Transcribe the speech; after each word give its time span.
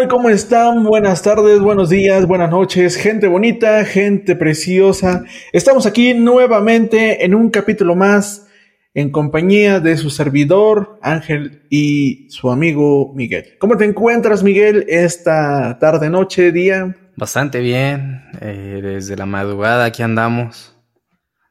Hola, 0.00 0.08
¿qué 0.08 0.08
tal? 0.08 0.08
¿Cómo 0.08 0.30
están? 0.30 0.84
Buenas 0.84 1.22
tardes, 1.22 1.60
buenos 1.60 1.90
días, 1.90 2.26
buenas 2.26 2.50
noches, 2.50 2.96
gente 2.96 3.28
bonita, 3.28 3.84
gente 3.84 4.34
preciosa. 4.34 5.24
Estamos 5.52 5.84
aquí 5.84 6.14
nuevamente 6.14 7.24
en 7.24 7.34
un 7.34 7.50
capítulo 7.50 7.94
más 7.94 8.46
en 8.94 9.10
compañía 9.10 9.78
de 9.78 9.98
su 9.98 10.08
servidor 10.08 10.98
Ángel 11.02 11.66
y 11.70 12.28
su 12.30 12.50
amigo 12.50 13.12
Miguel. 13.14 13.58
¿Cómo 13.58 13.76
te 13.76 13.84
encuentras, 13.84 14.42
Miguel, 14.42 14.86
esta 14.88 15.78
tarde, 15.78 16.08
noche, 16.08 16.50
día? 16.50 16.96
Bastante 17.16 17.60
bien, 17.60 18.22
eh, 18.40 18.80
desde 18.82 19.16
la 19.16 19.26
madrugada 19.26 19.84
aquí 19.84 20.02
andamos. 20.02 20.76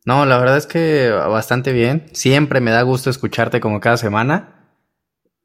No, 0.06 0.26
la 0.26 0.40
verdad 0.40 0.58
es 0.58 0.66
que 0.66 1.10
bastante 1.12 1.72
bien. 1.72 2.06
Siempre 2.14 2.62
me 2.62 2.72
da 2.72 2.82
gusto 2.82 3.12
escucharte 3.12 3.60
como 3.60 3.80
cada 3.80 3.98
semana. 3.98 4.59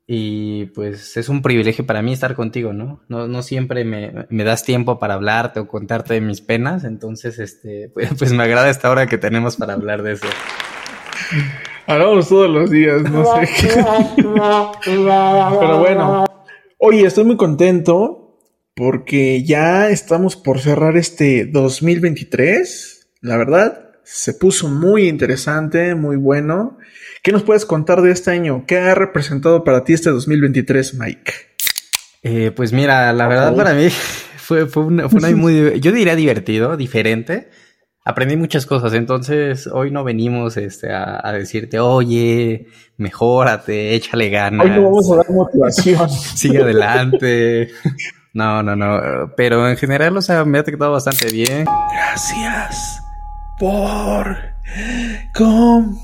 Y 0.06 0.66
pues 0.66 1.16
es 1.16 1.30
un 1.30 1.40
privilegio 1.40 1.86
para 1.86 2.02
mí 2.02 2.12
estar 2.12 2.34
contigo, 2.34 2.74
¿no? 2.74 3.00
No, 3.08 3.26
no 3.26 3.42
siempre 3.42 3.84
me, 3.84 4.26
me, 4.28 4.44
das 4.44 4.62
tiempo 4.62 4.98
para 4.98 5.14
hablarte 5.14 5.60
o 5.60 5.66
contarte 5.66 6.14
de 6.14 6.20
mis 6.20 6.42
penas, 6.42 6.84
entonces, 6.84 7.38
este, 7.38 7.88
pues, 7.94 8.10
pues, 8.18 8.32
me 8.34 8.42
agrada 8.42 8.68
esta 8.68 8.90
hora 8.90 9.06
que 9.06 9.16
tenemos 9.16 9.56
para 9.56 9.72
hablar 9.72 10.02
de 10.02 10.12
eso. 10.12 10.26
Hablamos 11.86 12.28
todos 12.28 12.50
los 12.50 12.70
días, 12.70 13.02
no 13.02 13.24
sé 13.24 13.48
qué. 13.60 13.84
Pero 14.84 15.78
bueno, 15.78 16.24
oye, 16.78 17.06
estoy 17.06 17.24
muy 17.24 17.38
contento 17.38 18.38
porque 18.74 19.42
ya 19.42 19.88
estamos 19.88 20.36
por 20.36 20.60
cerrar 20.60 20.98
este 20.98 21.46
2023, 21.46 23.10
la 23.22 23.38
verdad, 23.38 23.83
se 24.04 24.34
puso 24.34 24.68
muy 24.68 25.08
interesante, 25.08 25.94
muy 25.94 26.16
bueno. 26.16 26.78
¿Qué 27.22 27.32
nos 27.32 27.42
puedes 27.42 27.64
contar 27.64 28.02
de 28.02 28.10
este 28.10 28.30
año? 28.30 28.64
¿Qué 28.66 28.78
ha 28.78 28.94
representado 28.94 29.64
para 29.64 29.84
ti 29.84 29.94
este 29.94 30.10
2023, 30.10 30.94
Mike? 30.94 31.32
Eh, 32.22 32.52
pues 32.54 32.72
mira, 32.72 33.12
la 33.12 33.26
verdad 33.26 33.54
para 33.54 33.74
mí 33.74 33.88
fue, 34.36 34.66
fue, 34.66 34.84
una, 34.84 35.08
fue 35.08 35.18
una 35.18 35.30
muy, 35.36 35.80
yo 35.80 35.92
diría 35.92 36.16
divertido, 36.16 36.76
diferente. 36.76 37.50
Aprendí 38.06 38.36
muchas 38.36 38.66
cosas, 38.66 38.92
entonces 38.92 39.66
hoy 39.66 39.90
no 39.90 40.04
venimos 40.04 40.58
este, 40.58 40.92
a, 40.92 41.26
a 41.26 41.32
decirte, 41.32 41.78
oye, 41.78 42.66
mejórate, 42.98 43.94
échale 43.94 44.28
ganas. 44.28 44.66
Hoy 44.66 44.72
no 44.72 44.82
vamos 44.82 45.10
a 45.10 45.16
dar 45.16 45.30
motivación. 45.30 46.10
Sigue 46.36 46.60
adelante. 46.60 47.70
No, 48.34 48.62
no, 48.62 48.76
no. 48.76 49.32
Pero 49.36 49.66
en 49.66 49.78
general, 49.78 50.14
o 50.18 50.22
sea, 50.22 50.44
me 50.44 50.58
ha 50.58 50.62
tratado 50.64 50.92
bastante 50.92 51.32
bien. 51.32 51.64
Gracias 51.94 53.03
por... 53.58 54.36
Com 55.34 55.96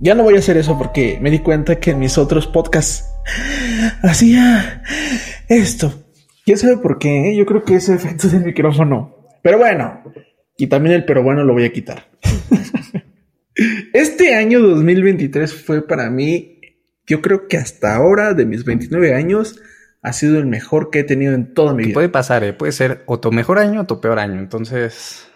ya 0.00 0.14
no 0.14 0.22
voy 0.22 0.36
a 0.36 0.38
hacer 0.38 0.56
eso 0.56 0.78
porque 0.78 1.18
me 1.20 1.30
di 1.30 1.40
cuenta 1.40 1.80
que 1.80 1.90
en 1.90 1.98
mis 1.98 2.18
otros 2.18 2.46
podcasts 2.46 3.04
hacía 4.02 4.82
esto. 5.48 6.04
¿Quién 6.44 6.56
sabe 6.56 6.78
por 6.78 6.98
qué? 6.98 7.36
Yo 7.36 7.44
creo 7.44 7.64
que 7.64 7.74
ese 7.74 7.94
efecto 7.94 8.28
del 8.28 8.44
micrófono. 8.44 9.16
Pero 9.42 9.58
bueno, 9.58 10.04
y 10.56 10.68
también 10.68 10.94
el 10.94 11.04
pero 11.04 11.22
bueno 11.22 11.42
lo 11.42 11.52
voy 11.52 11.64
a 11.64 11.72
quitar. 11.72 12.06
este 13.92 14.34
año 14.34 14.60
2023 14.60 15.52
fue 15.52 15.86
para 15.86 16.10
mí, 16.10 16.60
yo 17.06 17.20
creo 17.20 17.48
que 17.48 17.56
hasta 17.56 17.96
ahora, 17.96 18.34
de 18.34 18.46
mis 18.46 18.64
29 18.64 19.14
años, 19.14 19.60
ha 20.00 20.12
sido 20.12 20.38
el 20.38 20.46
mejor 20.46 20.90
que 20.90 21.00
he 21.00 21.04
tenido 21.04 21.34
en 21.34 21.54
toda 21.54 21.74
mi 21.74 21.84
vida. 21.84 21.94
Puede 21.94 22.08
pasar, 22.08 22.44
¿eh? 22.44 22.52
puede 22.52 22.72
ser 22.72 23.02
o 23.06 23.18
tu 23.18 23.32
mejor 23.32 23.58
año 23.58 23.80
o 23.80 23.84
tu 23.84 24.00
peor 24.00 24.20
año. 24.20 24.38
Entonces, 24.38 25.27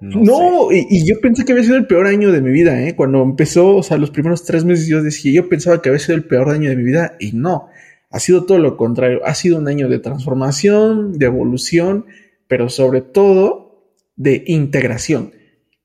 no, 0.00 0.20
no 0.22 0.72
y, 0.72 0.86
y, 0.88 1.06
yo 1.06 1.20
pensé 1.20 1.44
que 1.44 1.52
había 1.52 1.64
sido 1.64 1.76
el 1.76 1.86
peor 1.86 2.06
año 2.06 2.30
de 2.30 2.40
mi 2.40 2.52
vida, 2.52 2.80
¿eh? 2.86 2.94
Cuando 2.94 3.20
empezó, 3.22 3.76
o 3.76 3.82
sea, 3.82 3.98
los 3.98 4.10
primeros 4.10 4.44
tres 4.44 4.64
meses 4.64 4.86
yo 4.86 5.02
decía, 5.02 5.32
yo 5.32 5.48
pensaba 5.48 5.82
que 5.82 5.88
había 5.88 5.98
sido 5.98 6.14
el 6.14 6.24
peor 6.24 6.50
año 6.50 6.70
de 6.70 6.76
mi 6.76 6.84
vida 6.84 7.16
y 7.18 7.32
no, 7.32 7.68
ha 8.10 8.20
sido 8.20 8.46
todo 8.46 8.58
lo 8.58 8.76
contrario, 8.76 9.20
ha 9.24 9.34
sido 9.34 9.58
un 9.58 9.66
año 9.66 9.88
de 9.88 9.98
transformación, 9.98 11.18
de 11.18 11.26
evolución, 11.26 12.06
pero 12.46 12.68
sobre 12.68 13.00
todo 13.00 13.92
de 14.14 14.44
integración. 14.46 15.32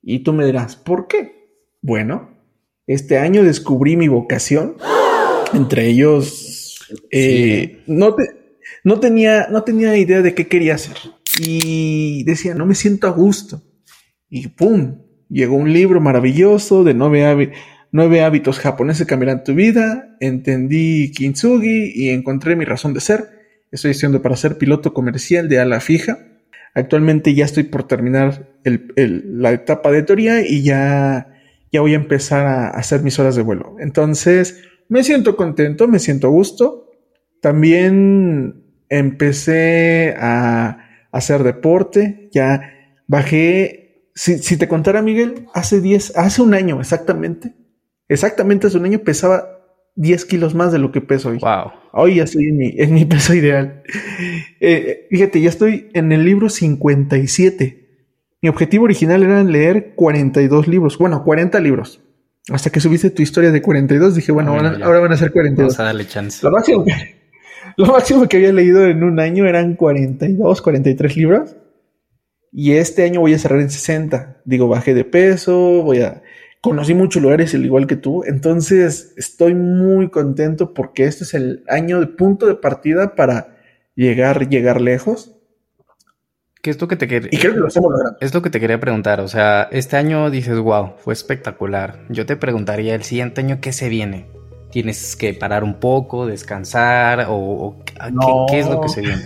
Y 0.03 0.19
tú 0.19 0.31
me 0.33 0.45
dirás, 0.45 0.75
¿por 0.75 1.07
qué? 1.07 1.49
Bueno, 1.81 2.37
este 2.85 3.17
año 3.17 3.43
descubrí 3.43 3.97
mi 3.97 4.09
vocación, 4.09 4.75
entre 5.53 5.87
ellos, 5.87 6.87
eh, 7.09 7.77
sí. 7.77 7.83
no, 7.87 8.13
te, 8.13 8.23
no, 8.83 8.99
tenía, 8.99 9.47
no 9.49 9.63
tenía 9.63 9.97
idea 9.97 10.21
de 10.21 10.35
qué 10.35 10.47
quería 10.47 10.75
hacer 10.75 10.97
y 11.39 12.23
decía, 12.25 12.53
no 12.53 12.67
me 12.67 12.75
siento 12.75 13.07
a 13.07 13.11
gusto 13.11 13.63
y 14.33 14.47
¡pum! 14.47 14.97
Llegó 15.29 15.55
un 15.55 15.71
libro 15.71 16.01
maravilloso 16.01 16.83
de 16.83 16.95
nueve, 16.95 18.23
hábitos 18.23 18.57
japoneses 18.57 19.05
que 19.05 19.09
cambiarán 19.11 19.43
tu 19.43 19.53
vida. 19.53 20.17
Entendí 20.19 21.11
Kintsugi 21.11 21.91
y 21.93 22.09
encontré 22.09 22.55
mi 22.55 22.65
razón 22.65 22.95
de 22.95 22.99
ser. 22.99 23.29
Estoy 23.71 23.91
estudiando 23.91 24.23
para 24.23 24.35
ser 24.35 24.57
piloto 24.57 24.91
comercial 24.91 25.49
de 25.49 25.59
ala 25.59 25.79
fija. 25.79 26.17
Actualmente 26.73 27.35
ya 27.35 27.45
estoy 27.45 27.65
por 27.65 27.83
terminar 27.83 28.49
la 28.63 29.51
etapa 29.51 29.91
de 29.91 30.01
teoría 30.01 30.41
y 30.41 30.63
ya, 30.63 31.27
ya 31.71 31.81
voy 31.81 31.93
a 31.93 31.97
empezar 31.97 32.47
a 32.47 32.69
hacer 32.69 33.03
mis 33.03 33.19
horas 33.19 33.35
de 33.35 33.43
vuelo. 33.43 33.75
Entonces, 33.79 34.63
me 34.89 35.03
siento 35.03 35.35
contento, 35.35 35.87
me 35.87 35.99
siento 35.99 36.25
a 36.25 36.31
gusto. 36.31 36.91
También 37.39 38.63
empecé 38.89 40.15
a 40.17 40.79
hacer 41.11 41.43
deporte. 41.43 42.29
Ya 42.31 42.71
bajé 43.05 43.82
si, 44.15 44.37
si, 44.39 44.57
te 44.57 44.67
contara, 44.67 45.01
Miguel, 45.01 45.47
hace 45.53 45.81
10, 45.81 46.17
hace 46.17 46.41
un 46.41 46.53
año 46.53 46.79
exactamente, 46.79 47.55
exactamente 48.07 48.67
hace 48.67 48.77
un 48.77 48.85
año 48.85 48.99
pesaba 48.99 49.53
10 49.95 50.25
kilos 50.25 50.55
más 50.55 50.71
de 50.71 50.79
lo 50.79 50.91
que 50.91 51.01
peso 51.01 51.29
hoy. 51.29 51.39
Wow. 51.39 51.71
Hoy 51.91 52.15
ya 52.15 52.23
estoy 52.23 52.47
en 52.47 52.57
mi, 52.57 52.73
en 52.77 52.93
mi 52.93 53.05
peso 53.05 53.33
ideal. 53.33 53.83
Eh, 54.59 55.07
fíjate, 55.09 55.41
ya 55.41 55.49
estoy 55.49 55.89
en 55.93 56.11
el 56.11 56.25
libro 56.25 56.49
57. 56.49 57.83
Mi 58.41 58.49
objetivo 58.49 58.85
original 58.85 59.23
era 59.23 59.43
leer 59.43 59.93
42 59.95 60.67
libros, 60.67 60.97
bueno, 60.97 61.23
40 61.23 61.59
libros. 61.59 62.01
Hasta 62.49 62.69
que 62.69 62.81
subiste 62.81 63.09
tu 63.09 63.21
historia 63.21 63.51
de 63.51 63.61
42, 63.61 64.15
dije, 64.15 64.31
bueno, 64.33 64.51
bueno 64.51 64.69
van 64.69 64.81
a, 64.81 64.85
ahora 64.85 64.99
van 64.99 65.13
a 65.13 65.17
ser 65.17 65.31
42. 65.31 65.71
Vamos 65.71 65.79
a 65.79 65.83
darle 65.83 66.05
chance. 66.05 66.39
Lo 66.43 66.51
máximo, 66.51 66.83
que, 66.83 66.91
lo 67.77 67.85
máximo 67.85 68.27
que 68.27 68.37
había 68.37 68.51
leído 68.51 68.85
en 68.85 69.03
un 69.03 69.19
año 69.19 69.45
eran 69.45 69.75
42, 69.75 70.61
43 70.61 71.17
libros. 71.17 71.55
Y 72.53 72.73
este 72.73 73.03
año 73.03 73.19
voy 73.19 73.33
a 73.33 73.39
cerrar 73.39 73.59
en 73.59 73.71
60. 73.71 74.41
Digo, 74.45 74.67
bajé 74.67 74.93
de 74.93 75.05
peso, 75.05 75.81
voy 75.81 76.01
a... 76.01 76.21
Conocí 76.61 76.93
muchos 76.93 77.21
lugares 77.21 77.53
al 77.55 77.65
igual 77.65 77.87
que 77.87 77.97
tú, 77.97 78.23
entonces 78.25 79.13
estoy 79.17 79.53
muy 79.53 80.09
contento 80.09 80.73
porque 80.73 81.03
este 81.03 81.25
es 81.25 81.33
el 81.33 81.65
año 81.67 81.99
de 81.99 82.07
punto 82.07 82.45
de 82.45 82.55
partida 82.55 83.15
para 83.15 83.57
llegar, 83.95 84.47
llegar 84.47 84.79
lejos. 84.79 85.35
¿Qué 86.61 86.69
es 86.69 86.79
lo 86.79 86.87
que 86.87 86.95
te 86.95 87.09
quería? 87.09 87.27
Y 87.33 87.37
creo 87.37 87.53
que 87.53 87.59
lo 87.59 87.67
estamos 87.67 87.91
logrando. 87.91 88.17
Es 88.21 88.33
lo 88.33 88.41
que 88.41 88.49
te 88.49 88.61
quería 88.61 88.79
preguntar. 88.79 89.19
O 89.19 89.27
sea, 89.27 89.67
este 89.73 89.97
año 89.97 90.29
dices, 90.29 90.57
wow, 90.57 90.93
fue 90.99 91.13
espectacular. 91.13 92.05
Yo 92.07 92.25
te 92.25 92.37
preguntaría 92.37 92.95
el 92.95 93.03
siguiente 93.03 93.41
año, 93.41 93.59
¿qué 93.59 93.73
se 93.73 93.89
viene? 93.89 94.27
¿Tienes 94.71 95.17
que 95.17 95.33
parar 95.33 95.65
un 95.65 95.81
poco, 95.81 96.25
descansar 96.25 97.25
o, 97.27 97.35
o 97.35 97.83
no. 98.09 98.45
¿qué, 98.47 98.53
¿qué 98.53 98.59
es 98.61 98.69
lo 98.69 98.79
que 98.79 98.87
se 98.87 99.01
viene? 99.01 99.23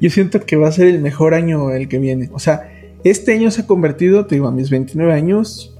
Yo 0.00 0.10
siento 0.10 0.40
que 0.40 0.56
va 0.56 0.68
a 0.68 0.72
ser 0.72 0.88
el 0.88 1.00
mejor 1.00 1.34
año 1.34 1.70
el 1.72 1.88
que 1.88 1.98
viene. 1.98 2.28
O 2.32 2.38
sea, 2.38 2.70
este 3.04 3.32
año 3.32 3.50
se 3.50 3.62
ha 3.62 3.66
convertido, 3.66 4.26
te 4.26 4.34
digo, 4.36 4.48
a 4.48 4.52
mis 4.52 4.70
29 4.70 5.12
años, 5.12 5.74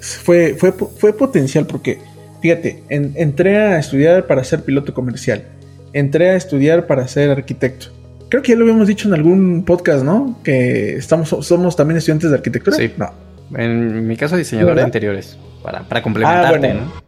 fue, 0.00 0.54
fue, 0.54 0.72
fue 0.72 1.12
potencial 1.12 1.66
porque, 1.66 1.98
fíjate, 2.40 2.82
en, 2.88 3.12
entré 3.16 3.56
a 3.56 3.78
estudiar 3.78 4.26
para 4.26 4.44
ser 4.44 4.62
piloto 4.62 4.94
comercial, 4.94 5.44
entré 5.92 6.30
a 6.30 6.36
estudiar 6.36 6.86
para 6.86 7.06
ser 7.08 7.30
arquitecto. 7.30 7.86
Creo 8.28 8.42
que 8.42 8.52
ya 8.52 8.58
lo 8.58 8.64
habíamos 8.64 8.86
dicho 8.88 9.08
en 9.08 9.14
algún 9.14 9.64
podcast, 9.64 10.04
¿no? 10.04 10.38
Que 10.44 10.96
estamos, 10.96 11.30
somos 11.40 11.76
también 11.76 11.96
estudiantes 11.96 12.30
de 12.30 12.36
arquitectura. 12.36 12.76
Sí. 12.76 12.92
No. 12.96 13.10
En 13.56 14.06
mi 14.06 14.16
caso, 14.16 14.36
diseñador 14.36 14.76
de 14.76 14.82
interiores. 14.82 15.38
Para, 15.62 15.82
para 15.88 16.02
complementarte, 16.02 16.56
ah, 16.56 16.58
bueno. 16.58 16.80
¿no? 16.84 17.07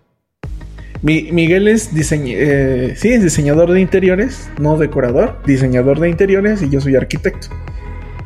Mi, 1.02 1.32
Miguel 1.32 1.67
es, 1.67 1.91
eh, 1.94 2.94
sí, 2.97 3.08
es 3.08 3.23
diseñador 3.23 3.73
de 3.73 3.81
interiores, 3.81 4.50
no 4.58 4.76
decorador, 4.76 5.41
diseñador 5.47 5.99
de 5.99 6.11
interiores 6.11 6.61
y 6.62 6.69
yo 6.69 6.81
soy 6.81 6.97
arquitecto. 6.97 7.49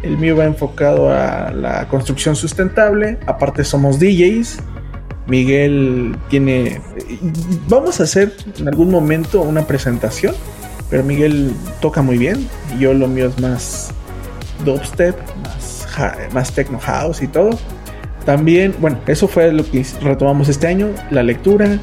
El 0.02 0.18
mío 0.18 0.36
va 0.36 0.44
enfocado 0.44 1.10
a 1.10 1.52
la 1.52 1.88
construcción 1.88 2.34
sustentable, 2.36 3.18
aparte 3.26 3.64
somos 3.64 3.98
DJs. 3.98 4.58
Miguel 5.26 6.16
tiene... 6.28 6.80
Vamos 7.68 8.00
a 8.00 8.02
hacer 8.02 8.32
en 8.58 8.68
algún 8.68 8.90
momento 8.90 9.40
una 9.40 9.66
presentación, 9.66 10.34
pero 10.90 11.04
Miguel 11.04 11.52
toca 11.80 12.02
muy 12.02 12.18
bien 12.18 12.46
y 12.76 12.80
yo 12.80 12.92
lo 12.92 13.08
mío 13.08 13.28
es 13.28 13.40
más 13.40 13.92
dubstep, 14.64 15.16
más, 15.42 15.86
más 16.34 16.52
techno 16.52 16.78
house 16.80 17.22
y 17.22 17.28
todo. 17.28 17.58
También, 18.26 18.74
bueno, 18.80 18.98
eso 19.06 19.28
fue 19.28 19.52
lo 19.52 19.64
que 19.70 19.84
retomamos 20.02 20.48
este 20.48 20.66
año, 20.66 20.88
la 21.10 21.22
lectura, 21.22 21.78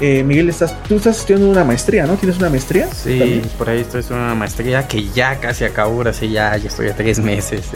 eh, 0.00 0.22
Miguel, 0.22 0.48
estás, 0.48 0.74
tú 0.84 0.96
estás 0.96 1.18
estudiando 1.20 1.50
una 1.50 1.64
maestría, 1.64 2.06
¿no? 2.06 2.14
¿Tienes 2.14 2.38
una 2.38 2.48
maestría? 2.50 2.86
Sí, 2.92 3.18
¿También? 3.18 3.42
por 3.58 3.68
ahí 3.68 3.80
estoy 3.80 4.00
estudiando 4.00 4.26
una 4.26 4.34
maestría 4.34 4.86
que 4.86 5.08
ya 5.08 5.38
casi 5.40 5.64
acabó, 5.64 5.96
ahora 5.96 6.12
sí, 6.12 6.30
ya, 6.30 6.56
ya 6.56 6.68
estoy 6.68 6.88
a 6.88 6.94
tres 6.96 7.18
meses 7.20 7.66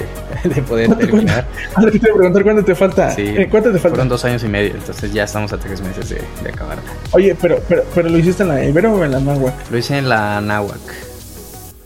de, 0.44 0.48
de 0.54 0.62
poder 0.62 0.94
terminar. 0.96 1.46
Ahora 1.74 1.90
te 1.90 1.98
voy 1.98 2.10
a 2.10 2.14
preguntar 2.14 2.42
cuánto 2.44 2.64
te 2.64 2.74
falta. 2.74 3.10
Sí, 3.10 3.22
eh, 3.22 3.48
¿Cuánto 3.50 3.70
te 3.72 3.78
falta? 3.78 3.90
Fueron 3.96 4.08
dos 4.08 4.24
años 4.24 4.42
y 4.44 4.48
medio, 4.48 4.74
entonces 4.74 5.12
ya 5.12 5.24
estamos 5.24 5.52
a 5.52 5.58
tres 5.58 5.80
meses 5.80 6.08
de, 6.10 6.20
de 6.42 6.48
acabar. 6.50 6.78
Oye, 7.12 7.36
pero, 7.40 7.58
pero, 7.68 7.82
pero 7.94 8.08
¿lo 8.08 8.18
hiciste 8.18 8.42
en 8.42 8.48
la 8.50 8.64
Ibero 8.64 8.94
o 8.94 9.04
en 9.04 9.10
la 9.12 9.20
Náhuac? 9.20 9.70
Lo 9.70 9.78
hice 9.78 9.98
en 9.98 10.08
la 10.08 10.40
Náhuac. 10.40 10.78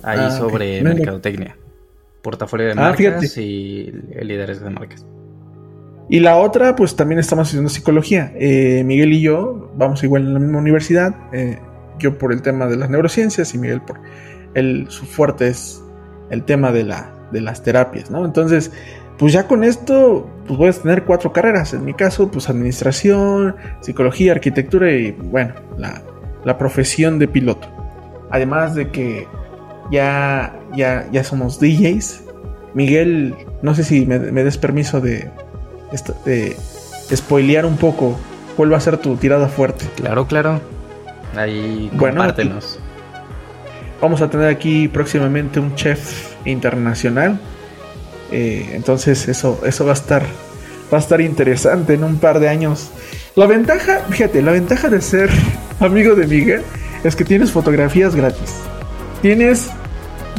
ahí 0.02 0.18
Ah, 0.22 0.30
sobre 0.30 0.82
mercadotecnia. 0.82 1.56
Portafolio 2.22 2.66
de 2.66 2.72
Ah, 2.72 2.76
marcas 2.76 2.96
fíjate. 3.32 3.42
y 3.42 3.92
líderes 4.22 4.60
de 4.60 4.70
marcas. 4.70 5.04
Y 6.08 6.20
la 6.20 6.36
otra, 6.36 6.76
pues 6.76 6.94
también 6.94 7.18
estamos 7.18 7.48
haciendo 7.48 7.68
psicología. 7.68 8.32
Eh, 8.36 8.82
Miguel 8.84 9.12
y 9.12 9.20
yo 9.22 9.65
vamos 9.76 10.02
igual 10.02 10.23
en 10.23 10.34
la 10.34 10.40
misma 10.40 10.58
universidad. 10.58 11.14
eh, 11.32 11.58
yo 11.99 12.19
por 12.19 12.32
el 12.32 12.43
tema 12.43 12.67
de 12.67 12.76
las 12.76 12.90
neurociencias 12.90 13.55
y 13.55 13.58
Miguel 13.58 13.81
por 13.81 14.00
el, 14.55 14.87
su 14.90 15.06
fuerte 15.06 15.49
es 15.49 15.82
el 16.31 16.43
tema 16.44 16.73
de, 16.73 16.84
la, 16.84 17.12
de 17.32 17.40
las 17.40 17.62
terapias, 17.62 18.11
¿no? 18.11 18.25
Entonces, 18.25 18.73
pues 19.19 19.32
ya 19.32 19.46
con 19.46 19.64
esto, 19.64 20.28
pues 20.46 20.58
voy 20.58 20.69
a 20.69 20.73
tener 20.73 21.05
cuatro 21.05 21.32
carreras. 21.32 21.73
En 21.73 21.84
mi 21.84 21.94
caso, 21.94 22.31
pues 22.31 22.49
administración, 22.49 23.56
psicología, 23.81 24.32
arquitectura 24.32 24.90
y, 24.93 25.12
bueno, 25.12 25.55
la, 25.78 26.02
la 26.44 26.58
profesión 26.58 27.19
de 27.19 27.28
piloto. 27.28 27.69
Además 28.31 28.75
de 28.75 28.90
que 28.90 29.26
ya, 29.90 30.58
ya, 30.75 31.08
ya 31.12 31.25
somos 31.25 31.61
DJs. 31.61 32.25
Miguel, 32.75 33.34
no 33.62 33.75
sé 33.75 33.84
si 33.84 34.05
me, 34.05 34.19
des 34.19 34.58
permiso 34.58 35.00
de, 35.00 35.31
de 36.26 36.56
spoilear 37.17 37.64
un 37.64 37.76
poco 37.76 38.19
cuál 38.56 38.72
va 38.72 38.78
a 38.78 38.80
ser 38.80 38.96
tu 38.98 39.16
tirada 39.16 39.48
fuerte. 39.48 39.86
Claro, 39.96 40.26
claro. 40.26 40.60
Ahí 41.36 41.90
Bueno, 41.92 42.18
compártenos. 42.18 42.78
Vamos 44.00 44.20
a 44.22 44.30
tener 44.30 44.48
aquí 44.48 44.88
próximamente 44.88 45.60
un 45.60 45.74
chef 45.74 46.34
internacional. 46.44 47.38
Eh, 48.32 48.70
entonces 48.72 49.28
eso, 49.28 49.60
eso 49.64 49.84
va 49.84 49.92
a 49.92 49.94
estar 49.94 50.22
va 50.92 50.98
a 50.98 51.00
estar 51.00 51.20
interesante 51.20 51.94
en 51.94 52.04
un 52.04 52.18
par 52.18 52.40
de 52.40 52.48
años. 52.48 52.90
La 53.34 53.46
ventaja, 53.46 54.00
fíjate, 54.08 54.42
la 54.42 54.52
ventaja 54.52 54.88
de 54.88 55.00
ser 55.00 55.30
amigo 55.80 56.14
de 56.14 56.26
Miguel 56.26 56.62
es 57.04 57.16
que 57.16 57.24
tienes 57.24 57.50
fotografías 57.50 58.14
gratis. 58.14 58.54
Tienes 59.22 59.68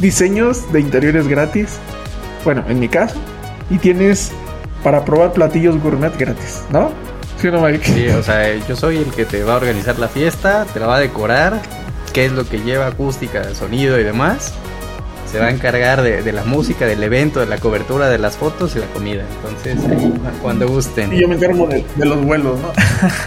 diseños 0.00 0.70
de 0.72 0.80
interiores 0.80 1.28
gratis. 1.28 1.78
Bueno, 2.44 2.64
en 2.68 2.80
mi 2.80 2.88
caso. 2.88 3.20
Y 3.70 3.78
tienes 3.78 4.32
para 4.82 5.04
probar 5.04 5.32
platillos 5.32 5.80
gourmet 5.82 6.16
gratis, 6.16 6.62
¿no? 6.70 6.90
¿Sí 7.40 7.48
no? 7.52 7.64
Sí, 7.82 8.08
o 8.08 8.22
sea, 8.22 8.56
yo 8.66 8.74
soy 8.74 8.96
el 8.96 9.12
que 9.12 9.24
te 9.24 9.44
va 9.44 9.54
a 9.54 9.56
organizar 9.56 9.96
la 9.98 10.08
fiesta, 10.08 10.66
te 10.72 10.80
la 10.80 10.86
va 10.86 10.96
a 10.96 11.00
decorar, 11.00 11.62
qué 12.12 12.26
es 12.26 12.32
lo 12.32 12.48
que 12.48 12.58
lleva 12.58 12.88
acústica, 12.88 13.54
sonido 13.54 13.98
y 14.00 14.02
demás. 14.02 14.54
Se 15.30 15.38
va 15.38 15.46
a 15.46 15.50
encargar 15.50 16.00
de, 16.02 16.22
de 16.22 16.32
la 16.32 16.42
música, 16.44 16.86
del 16.86 17.02
evento, 17.02 17.38
de 17.38 17.46
la 17.46 17.58
cobertura, 17.58 18.08
de 18.08 18.16
las 18.16 18.38
fotos 18.38 18.74
y 18.74 18.78
la 18.78 18.86
comida. 18.86 19.24
Entonces, 19.36 19.78
ahí, 19.90 20.12
cuando 20.40 20.66
gusten. 20.66 21.12
Y 21.12 21.20
yo 21.20 21.28
me 21.28 21.34
encargo 21.34 21.66
de, 21.66 21.84
de 21.96 22.06
los 22.06 22.24
vuelos, 22.24 22.58
¿no? 22.58 22.72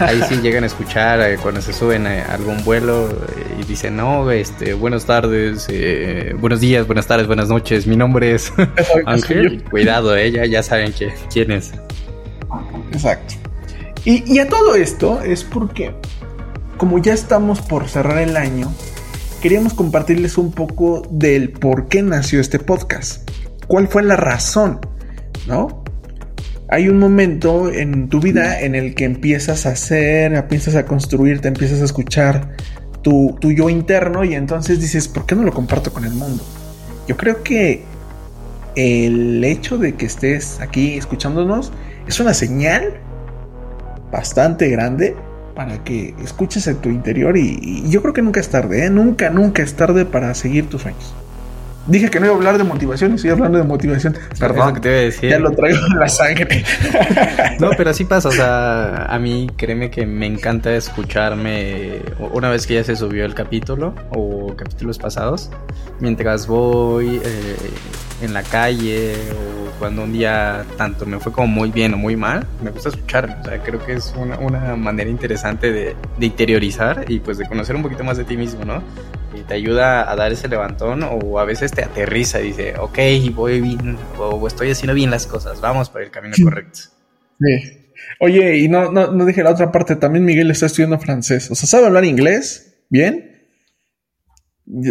Ahí 0.04 0.20
sí 0.28 0.40
llegan 0.42 0.64
a 0.64 0.66
escuchar 0.66 1.20
eh, 1.20 1.38
cuando 1.40 1.62
se 1.62 1.72
suben 1.72 2.08
a 2.08 2.34
algún 2.34 2.64
vuelo 2.64 3.08
eh, 3.08 3.60
y 3.60 3.64
dicen, 3.64 3.96
no, 3.96 4.28
este, 4.32 4.74
buenas 4.74 5.06
tardes, 5.06 5.68
eh, 5.70 6.34
buenos 6.36 6.58
días, 6.58 6.88
buenas 6.88 7.06
tardes, 7.06 7.28
buenas 7.28 7.48
noches, 7.48 7.86
mi 7.86 7.96
nombre 7.96 8.34
es 8.34 8.52
Ángel. 9.06 9.62
Cuidado, 9.70 10.16
eh, 10.16 10.32
ya, 10.32 10.44
ya 10.44 10.64
saben 10.64 10.92
que, 10.92 11.14
quién 11.32 11.52
es. 11.52 11.70
Exacto. 12.92 13.41
Y, 14.04 14.38
a 14.40 14.48
todo 14.48 14.74
esto 14.74 15.22
es 15.22 15.44
porque, 15.44 15.94
como 16.76 16.98
ya 16.98 17.14
estamos 17.14 17.60
por 17.60 17.88
cerrar 17.88 18.18
el 18.18 18.36
año, 18.36 18.72
queríamos 19.40 19.74
compartirles 19.74 20.38
un 20.38 20.50
poco 20.50 21.06
del 21.08 21.50
por 21.50 21.86
qué 21.86 22.02
nació 22.02 22.40
este 22.40 22.58
podcast. 22.58 23.30
¿Cuál 23.68 23.86
fue 23.86 24.02
la 24.02 24.16
razón? 24.16 24.80
¿No? 25.46 25.84
Hay 26.68 26.88
un 26.88 26.98
momento 26.98 27.70
en 27.70 28.08
tu 28.08 28.18
vida 28.18 28.60
en 28.60 28.74
el 28.74 28.96
que 28.96 29.04
empiezas 29.04 29.66
a 29.66 29.70
hacer, 29.70 30.34
empiezas 30.34 30.74
a 30.74 30.84
construirte, 30.84 31.46
empiezas 31.46 31.80
a 31.80 31.84
escuchar 31.84 32.56
tu 33.02 33.38
yo 33.40 33.68
interno 33.68 34.24
y 34.24 34.34
entonces 34.34 34.80
dices, 34.80 35.06
¿por 35.06 35.26
qué 35.26 35.36
no 35.36 35.42
lo 35.42 35.52
comparto 35.52 35.92
con 35.92 36.04
el 36.04 36.12
mundo? 36.12 36.42
Yo 37.06 37.16
creo 37.16 37.42
que 37.44 37.84
el 38.74 39.44
hecho 39.44 39.78
de 39.78 39.94
que 39.94 40.06
estés 40.06 40.60
aquí 40.60 40.94
escuchándonos 40.94 41.72
es 42.06 42.18
una 42.18 42.34
señal 42.34 43.00
bastante 44.12 44.68
grande 44.68 45.16
para 45.56 45.82
que 45.82 46.14
escuches 46.22 46.66
en 46.66 46.76
tu 46.76 46.88
interior 46.88 47.36
y, 47.36 47.58
y 47.60 47.90
yo 47.90 48.02
creo 48.02 48.14
que 48.14 48.22
nunca 48.22 48.40
es 48.40 48.48
tarde, 48.48 48.86
¿eh? 48.86 48.90
nunca, 48.90 49.30
nunca 49.30 49.62
es 49.62 49.74
tarde 49.74 50.04
para 50.04 50.34
seguir 50.34 50.68
tus 50.68 50.82
sueños. 50.82 51.14
Dije 51.86 52.10
que 52.10 52.20
no 52.20 52.26
iba 52.26 52.34
a 52.34 52.38
hablar 52.38 52.58
de 52.58 52.64
motivación 52.64 53.12
y 53.12 53.14
estoy 53.16 53.30
hablando 53.30 53.58
de 53.58 53.64
motivación. 53.64 54.16
Perdón, 54.38 54.74
que 54.74 54.80
te 54.80 54.88
iba 54.88 54.98
a 54.98 55.00
decir. 55.00 55.30
ya 55.30 55.38
lo 55.40 55.50
traigo 55.50 55.84
en 55.84 55.98
la 55.98 56.08
sangre. 56.08 56.64
No, 57.58 57.70
pero 57.76 57.90
así 57.90 58.04
pasa, 58.04 58.28
o 58.28 58.32
sea, 58.32 59.04
a 59.04 59.18
mí 59.18 59.48
créeme 59.56 59.90
que 59.90 60.06
me 60.06 60.26
encanta 60.26 60.74
escucharme 60.74 62.00
una 62.32 62.50
vez 62.50 62.66
que 62.66 62.74
ya 62.74 62.84
se 62.84 62.96
subió 62.96 63.24
el 63.24 63.34
capítulo 63.34 63.94
o 64.10 64.54
capítulos 64.56 64.98
pasados, 64.98 65.50
mientras 66.00 66.46
voy 66.46 67.20
eh, 67.24 67.56
en 68.22 68.32
la 68.32 68.42
calle 68.42 69.14
o 69.32 69.78
cuando 69.78 70.04
un 70.04 70.12
día 70.12 70.64
tanto 70.76 71.06
me 71.06 71.18
fue 71.18 71.32
como 71.32 71.48
muy 71.48 71.70
bien 71.70 71.94
o 71.94 71.96
muy 71.96 72.16
mal, 72.16 72.46
me 72.62 72.70
gusta 72.70 72.90
escucharme, 72.90 73.34
o 73.34 73.44
sea, 73.44 73.62
creo 73.62 73.84
que 73.84 73.94
es 73.94 74.14
una, 74.16 74.38
una 74.38 74.76
manera 74.76 75.10
interesante 75.10 75.72
de, 75.72 75.96
de 76.18 76.26
interiorizar 76.26 77.04
y 77.08 77.20
pues 77.20 77.38
de 77.38 77.46
conocer 77.46 77.74
un 77.74 77.82
poquito 77.82 78.04
más 78.04 78.16
de 78.16 78.24
ti 78.24 78.36
mismo, 78.36 78.64
¿no? 78.64 78.82
Y 79.34 79.42
te 79.42 79.54
ayuda 79.54 80.10
a 80.10 80.14
dar 80.14 80.30
ese 80.30 80.46
levantón 80.46 81.02
o 81.02 81.38
a 81.38 81.44
veces 81.44 81.72
te 81.72 81.82
aterriza 81.82 82.40
y 82.40 82.48
dice, 82.48 82.74
ok, 82.78 82.98
voy 83.34 83.60
bien 83.60 83.96
o 84.18 84.46
estoy 84.46 84.70
haciendo 84.70 84.94
bien 84.94 85.10
las 85.10 85.26
cosas, 85.26 85.60
vamos 85.60 85.88
por 85.88 86.02
el 86.02 86.10
camino 86.10 86.34
correcto. 86.42 86.80
Sí. 87.40 87.78
Oye, 88.20 88.58
y 88.58 88.68
no, 88.68 88.92
no, 88.92 89.10
no 89.10 89.24
dije 89.24 89.42
la 89.42 89.50
otra 89.50 89.72
parte, 89.72 89.96
también 89.96 90.24
Miguel 90.24 90.50
está 90.50 90.66
estudiando 90.66 90.98
francés. 90.98 91.50
O 91.50 91.54
sea, 91.54 91.68
¿sabe 91.68 91.86
hablar 91.86 92.04
inglés? 92.04 92.84
¿Bien? 92.88 93.31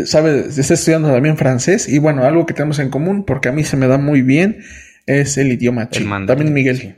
¿Sabe? 0.06 0.48
Está 0.48 0.74
estudiando 0.74 1.12
también 1.12 1.38
francés. 1.38 1.88
Y 1.88 1.98
bueno, 2.00 2.24
algo 2.24 2.46
que 2.46 2.54
tenemos 2.54 2.80
en 2.80 2.90
común, 2.90 3.26
porque 3.26 3.50
a 3.50 3.52
mí 3.52 3.64
se 3.64 3.78
me 3.78 3.88
da 3.88 3.98
muy 3.98 4.22
bien, 4.22 4.60
es 5.06 5.38
el 5.38 5.52
idioma 5.52 5.90
chino. 5.90 6.06
También 6.28 6.54
Miguel. 6.54 6.78
sí. 6.78 6.96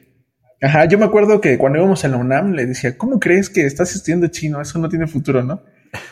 Ajá, 0.61 0.85
yo 0.85 0.97
me 0.97 1.03
acuerdo 1.05 1.41
que 1.41 1.57
cuando 1.57 1.77
íbamos 1.79 2.05
a 2.05 2.07
la 2.07 2.15
UNAM 2.17 2.53
le 2.53 2.65
decía, 2.65 2.97
¿cómo 2.97 3.19
crees 3.19 3.49
que 3.49 3.65
estás 3.65 3.93
estudiando 3.95 4.27
chino? 4.27 4.61
Eso 4.61 4.79
no 4.79 4.87
tiene 4.87 5.07
futuro, 5.07 5.43
¿no? 5.43 5.61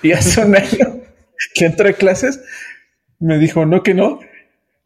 Y 0.03 0.11
hace 0.11 0.43
un 0.43 0.55
año 0.57 0.99
que 1.55 1.65
entré 1.65 1.89
a 1.91 1.93
clases, 1.93 2.41
me 3.19 3.37
dijo, 3.39 3.65
no 3.65 3.81
que 3.81 3.93
no, 3.93 4.19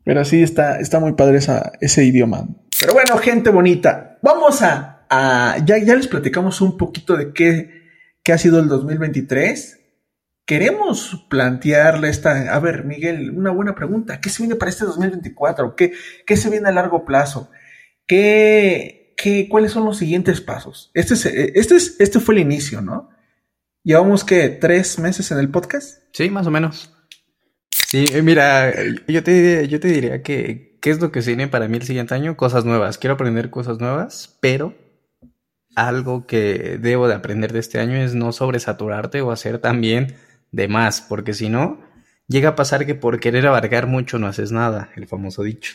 pero 0.04 0.24
sí 0.24 0.44
está, 0.44 0.80
está 0.80 1.00
muy 1.00 1.14
padre 1.14 1.40
esa, 1.40 1.72
ese 1.82 2.04
idioma. 2.06 2.48
Pero 2.80 2.94
bueno, 2.94 3.18
gente 3.18 3.50
bonita, 3.50 4.20
vamos 4.22 4.62
a, 4.62 5.06
a- 5.10 5.58
ya, 5.66 5.80
ya 5.80 5.96
les 5.96 6.08
platicamos 6.08 6.62
un 6.62 6.78
poquito 6.78 7.18
de 7.18 7.34
qué, 7.34 7.70
qué 8.22 8.34
ha 8.34 8.38
sido 8.38 8.60
el 8.60 8.68
2023. 8.68 9.80
Queremos 10.46 11.26
plantearle 11.28 12.10
esta, 12.10 12.54
a 12.54 12.60
ver, 12.60 12.86
Miguel, 12.86 13.32
una 13.32 13.50
buena 13.50 13.74
pregunta. 13.74 14.22
¿Qué 14.22 14.30
se 14.30 14.44
viene 14.44 14.56
para 14.56 14.70
este 14.70 14.86
2024? 14.86 15.76
¿Qué, 15.76 15.94
qué 16.24 16.38
se 16.38 16.52
viene 16.52 16.70
a 16.70 16.72
largo 16.72 17.04
plazo? 17.04 17.50
¿Qué, 18.06 19.16
qué, 19.18 19.50
¿Cuáles 19.50 19.72
son 19.72 19.86
los 19.86 19.98
siguientes 19.98 20.42
pasos? 20.42 20.92
Este, 20.94 21.16
es, 21.16 21.26
eh, 21.26 21.54
este, 21.56 21.76
es, 21.76 21.96
este 22.00 22.20
fue 22.20 22.36
el 22.36 22.42
inicio, 22.42 22.82
¿no? 22.82 23.10
Llevamos 23.84 24.24
que 24.24 24.50
tres 24.50 25.00
meses 25.00 25.32
en 25.32 25.40
el 25.40 25.50
podcast. 25.50 26.04
Sí, 26.14 26.30
más 26.30 26.46
o 26.46 26.52
menos. 26.52 26.94
Sí, 27.88 28.06
eh, 28.14 28.22
mira, 28.22 28.72
yo 29.08 29.24
te, 29.24 29.68
yo 29.68 29.80
te 29.80 29.88
diría 29.88 30.22
que, 30.22 30.78
¿qué 30.80 30.92
es 30.92 31.02
lo 31.02 31.12
que 31.12 31.24
se 31.24 31.32
viene 31.32 31.48
para 31.48 31.68
mí 31.68 31.78
el 31.78 31.84
siguiente 31.84 32.14
año? 32.14 32.38
Cosas 32.38 32.66
nuevas. 32.66 33.00
Quiero 33.00 33.16
aprender 33.16 33.50
cosas 33.50 33.80
nuevas, 33.80 34.38
pero 34.42 34.76
algo 35.76 36.28
que 36.28 36.78
debo 36.80 37.08
de 37.08 37.16
aprender 37.16 37.52
de 37.52 37.60
este 37.60 37.80
año 37.80 37.96
es 37.96 38.14
no 38.14 38.32
sobresaturarte 38.32 39.22
o 39.22 39.32
hacer 39.32 39.58
también 39.58 40.16
de 40.56 40.68
más, 40.70 41.02
porque 41.02 41.34
si 41.34 41.50
no, 41.50 41.82
llega 42.28 42.50
a 42.50 42.56
pasar 42.56 42.86
que 42.86 42.96
por 42.96 43.20
querer 43.20 43.46
abarcar 43.46 43.88
mucho 43.88 44.18
no 44.20 44.28
haces 44.28 44.52
nada, 44.52 44.90
el 44.96 45.06
famoso 45.08 45.44
dicho. 45.44 45.74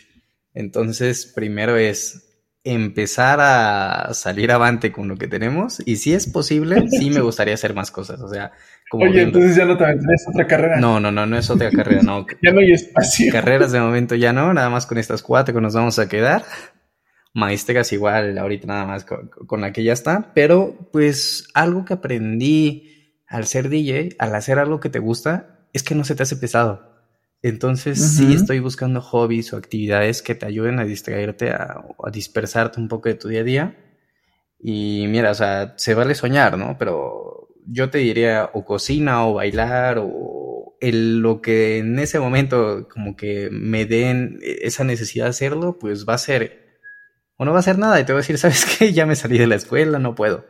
Entonces, 0.54 1.26
primero 1.26 1.76
es 1.76 2.26
empezar 2.64 3.38
a 3.40 4.12
salir 4.14 4.52
avante 4.52 4.90
con 4.92 5.08
lo 5.08 5.16
que 5.16 5.28
tenemos 5.28 5.82
y 5.86 5.96
si 5.96 6.12
es 6.12 6.26
posible, 6.26 6.88
sí 6.90 7.10
me 7.10 7.20
gustaría 7.28 7.54
hacer 7.54 7.74
más 7.74 7.90
cosas, 7.90 8.20
o 8.20 8.28
sea, 8.28 8.52
como 8.90 9.04
Oye, 9.04 9.12
viendo- 9.14 9.38
entonces 9.38 9.56
ya 9.56 9.64
no 9.66 9.76
te 9.76 9.84
a 9.84 9.94
otra 10.28 10.46
carrera. 10.46 10.80
no, 10.80 10.98
no, 10.98 11.10
no, 11.12 11.24
no 11.26 11.36
es 11.38 11.48
otra 11.50 11.70
carrera, 11.70 12.02
no. 12.02 12.26
Ya 12.42 12.52
no 12.52 12.60
hay 12.60 12.72
espacio. 12.72 13.30
Carreras 13.32 13.72
de 13.72 13.80
momento 13.80 14.14
ya 14.14 14.32
no, 14.32 14.52
nada 14.54 14.68
más 14.70 14.86
con 14.86 14.98
estas 14.98 15.22
cuatro 15.22 15.54
que 15.54 15.60
nos 15.60 15.74
vamos 15.74 15.98
a 15.98 16.08
quedar. 16.08 16.42
Maestras 17.32 17.92
igual, 17.92 18.36
ahorita 18.36 18.66
nada 18.66 18.86
más 18.86 19.04
con, 19.04 19.28
con 19.28 19.60
la 19.60 19.72
que 19.72 19.84
ya 19.84 19.92
está. 19.92 20.32
Pero 20.34 20.88
pues 20.92 21.48
algo 21.54 21.84
que 21.84 21.92
aprendí 21.94 22.99
al 23.30 23.46
ser 23.46 23.70
DJ, 23.70 24.16
al 24.18 24.34
hacer 24.34 24.58
algo 24.58 24.80
que 24.80 24.90
te 24.90 24.98
gusta, 24.98 25.66
es 25.72 25.82
que 25.82 25.94
no 25.94 26.04
se 26.04 26.14
te 26.14 26.24
hace 26.24 26.36
pesado. 26.36 26.90
Entonces 27.42 27.98
sí 27.98 28.34
estoy 28.34 28.58
buscando 28.58 29.00
hobbies 29.00 29.54
o 29.54 29.56
actividades 29.56 30.20
que 30.20 30.34
te 30.34 30.44
ayuden 30.44 30.78
a 30.78 30.84
distraerte, 30.84 31.50
a, 31.50 31.82
a 32.04 32.10
dispersarte 32.10 32.78
un 32.78 32.88
poco 32.88 33.08
de 33.08 33.14
tu 33.14 33.28
día 33.28 33.40
a 33.40 33.44
día. 33.44 33.76
Y 34.58 35.06
mira, 35.08 35.30
o 35.30 35.34
sea, 35.34 35.72
se 35.78 35.94
vale 35.94 36.14
soñar, 36.14 36.58
¿no? 36.58 36.76
Pero 36.78 37.48
yo 37.66 37.88
te 37.88 37.98
diría 37.98 38.50
o 38.52 38.64
cocina 38.66 39.26
o 39.26 39.34
bailar 39.34 39.98
o 40.02 40.76
el, 40.80 41.20
lo 41.20 41.40
que 41.40 41.78
en 41.78 41.98
ese 41.98 42.18
momento 42.18 42.88
como 42.88 43.16
que 43.16 43.48
me 43.50 43.86
den 43.86 44.38
esa 44.42 44.84
necesidad 44.84 45.26
de 45.26 45.30
hacerlo, 45.30 45.78
pues 45.78 46.06
va 46.06 46.14
a 46.14 46.18
ser, 46.18 46.78
o 47.36 47.44
no 47.44 47.52
va 47.52 47.60
a 47.60 47.62
ser 47.62 47.78
nada 47.78 48.00
y 48.00 48.04
te 48.04 48.12
voy 48.12 48.20
a 48.20 48.22
decir, 48.22 48.38
¿sabes 48.38 48.66
qué? 48.66 48.92
Ya 48.92 49.06
me 49.06 49.16
salí 49.16 49.38
de 49.38 49.46
la 49.46 49.54
escuela, 49.54 49.98
no 49.98 50.14
puedo. 50.14 50.46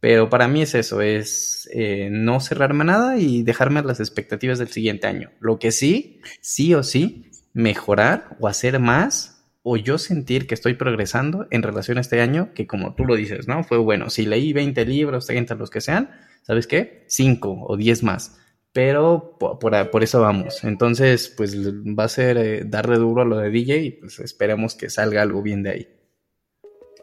Pero 0.00 0.30
para 0.30 0.48
mí 0.48 0.62
es 0.62 0.74
eso, 0.74 1.02
es 1.02 1.68
eh, 1.72 2.08
no 2.10 2.40
cerrarme 2.40 2.82
a 2.82 2.86
nada 2.86 3.18
y 3.18 3.42
dejarme 3.42 3.82
las 3.82 4.00
expectativas 4.00 4.58
del 4.58 4.68
siguiente 4.68 5.06
año. 5.06 5.30
Lo 5.40 5.58
que 5.58 5.72
sí, 5.72 6.20
sí 6.40 6.74
o 6.74 6.82
sí, 6.82 7.30
mejorar 7.52 8.36
o 8.40 8.48
hacer 8.48 8.78
más 8.78 9.44
o 9.62 9.76
yo 9.76 9.98
sentir 9.98 10.46
que 10.46 10.54
estoy 10.54 10.74
progresando 10.74 11.46
en 11.50 11.62
relación 11.62 11.98
a 11.98 12.00
este 12.00 12.22
año, 12.22 12.54
que 12.54 12.66
como 12.66 12.94
tú 12.94 13.04
lo 13.04 13.14
dices, 13.14 13.46
¿no? 13.46 13.62
Fue 13.62 13.76
bueno, 13.76 14.08
si 14.08 14.24
leí 14.24 14.54
20 14.54 14.86
libros, 14.86 15.26
30, 15.26 15.54
los 15.56 15.68
que 15.68 15.82
sean, 15.82 16.10
¿sabes 16.42 16.66
qué? 16.66 17.04
5 17.08 17.66
o 17.68 17.76
10 17.76 18.02
más. 18.02 18.38
Pero 18.72 19.36
por, 19.38 20.02
eso 20.02 20.20
vamos. 20.20 20.64
Entonces, 20.64 21.28
pues 21.36 21.56
va 21.58 22.04
a 22.04 22.08
ser 22.08 22.38
eh, 22.38 22.62
darle 22.64 22.96
duro 22.96 23.22
a 23.22 23.24
lo 23.24 23.36
de 23.36 23.50
DJ 23.50 23.78
y 23.82 23.90
pues 23.90 24.20
esperemos 24.20 24.76
que 24.76 24.88
salga 24.88 25.22
algo 25.22 25.42
bien 25.42 25.62
de 25.62 25.70
ahí. 25.70 25.99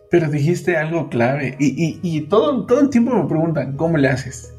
Pero 0.09 0.29
dijiste 0.29 0.77
algo 0.77 1.09
clave 1.09 1.55
y, 1.59 1.99
y, 2.01 2.21
todo, 2.21 2.65
todo 2.65 2.79
el 2.79 2.89
tiempo 2.89 3.13
me 3.13 3.27
preguntan, 3.27 3.75
¿cómo 3.75 3.97
le 3.97 4.07
haces? 4.07 4.53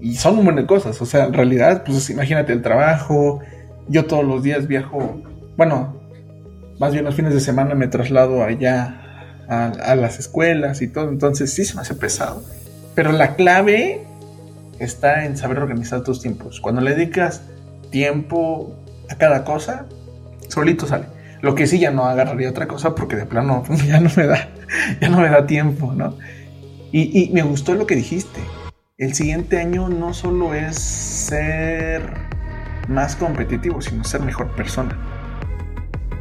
Y 0.00 0.16
son 0.16 0.38
un 0.38 0.44
montón 0.44 0.64
de 0.64 0.66
cosas, 0.66 1.00
o 1.00 1.06
sea, 1.06 1.26
en 1.26 1.34
realidad, 1.34 1.84
pues 1.84 2.10
imagínate 2.10 2.52
el 2.52 2.62
trabajo, 2.62 3.40
yo 3.88 4.06
todos 4.06 4.24
los 4.24 4.42
días 4.42 4.66
viajo, 4.66 5.22
bueno, 5.56 6.00
más 6.78 6.92
bien 6.92 7.04
los 7.04 7.14
fines 7.14 7.34
de 7.34 7.40
semana 7.40 7.74
me 7.74 7.86
traslado 7.86 8.42
allá 8.42 9.02
a, 9.48 9.66
a 9.66 9.94
las 9.94 10.18
escuelas 10.18 10.82
y 10.82 10.88
todo, 10.88 11.10
entonces 11.10 11.52
sí 11.52 11.64
se 11.64 11.74
me 11.74 11.82
hace 11.82 11.94
pesado. 11.94 12.42
Pero 12.94 13.12
la 13.12 13.36
clave 13.36 14.04
está 14.80 15.26
en 15.26 15.36
saber 15.36 15.58
organizar 15.58 16.02
tus 16.02 16.20
tiempos. 16.20 16.60
Cuando 16.60 16.80
le 16.80 16.94
dedicas 16.94 17.42
tiempo 17.90 18.74
a 19.08 19.14
cada 19.14 19.44
cosa, 19.44 19.86
solito 20.48 20.86
sale. 20.86 21.06
Lo 21.42 21.54
que 21.54 21.66
sí 21.66 21.78
ya 21.78 21.90
no 21.90 22.04
agarraría 22.04 22.50
otra 22.50 22.68
cosa 22.68 22.94
porque 22.94 23.16
de 23.16 23.26
plano 23.26 23.62
ya 23.86 24.00
no 24.00 24.10
me 24.16 24.26
da, 24.26 24.48
ya 25.00 25.08
no 25.08 25.20
me 25.20 25.28
da 25.28 25.46
tiempo, 25.46 25.92
¿no? 25.94 26.16
Y, 26.92 27.30
me 27.32 27.42
gustó 27.42 27.74
lo 27.74 27.86
que 27.86 27.94
dijiste. 27.94 28.40
El 28.98 29.14
siguiente 29.14 29.60
año 29.60 29.88
no 29.88 30.12
solo 30.12 30.54
es 30.54 30.76
ser 30.76 32.02
más 32.88 33.14
competitivo, 33.14 33.80
sino 33.80 34.02
ser 34.02 34.22
mejor 34.22 34.50
persona. 34.56 34.98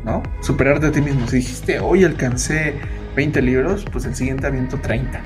¿No? 0.05 0.21
Superarte 0.41 0.87
a 0.87 0.91
ti 0.91 1.01
mismo. 1.01 1.27
Si 1.27 1.37
dijiste, 1.37 1.79
hoy 1.79 2.03
alcancé 2.03 2.75
20 3.15 3.41
libros, 3.41 3.85
pues 3.91 4.05
el 4.05 4.15
siguiente 4.15 4.45
aviento 4.45 4.77
30 4.77 5.19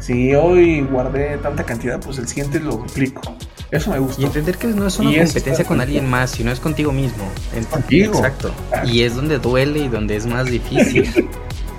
si 0.00 0.32
hoy 0.34 0.82
guardé 0.82 1.38
tanta 1.38 1.64
cantidad, 1.64 2.00
pues 2.00 2.18
el 2.18 2.28
siguiente 2.28 2.60
lo 2.60 2.76
duplico. 2.76 3.20
Eso 3.70 3.90
me 3.90 3.98
gusta. 3.98 4.20
Y 4.20 4.24
entender 4.24 4.56
que 4.56 4.68
no 4.68 4.86
es 4.86 4.98
una 4.98 5.10
competencia 5.10 5.64
con 5.64 5.80
alguien 5.80 6.08
más, 6.08 6.30
sino 6.30 6.50
es 6.50 6.60
contigo 6.60 6.92
mismo. 6.92 7.24
Contigo. 7.70 8.14
Exacto. 8.14 8.52
Y 8.84 9.02
es 9.02 9.14
donde 9.14 9.38
duele 9.38 9.80
y 9.80 9.88
donde 9.88 10.16
es 10.16 10.26
más 10.26 10.46
difícil. 10.46 11.28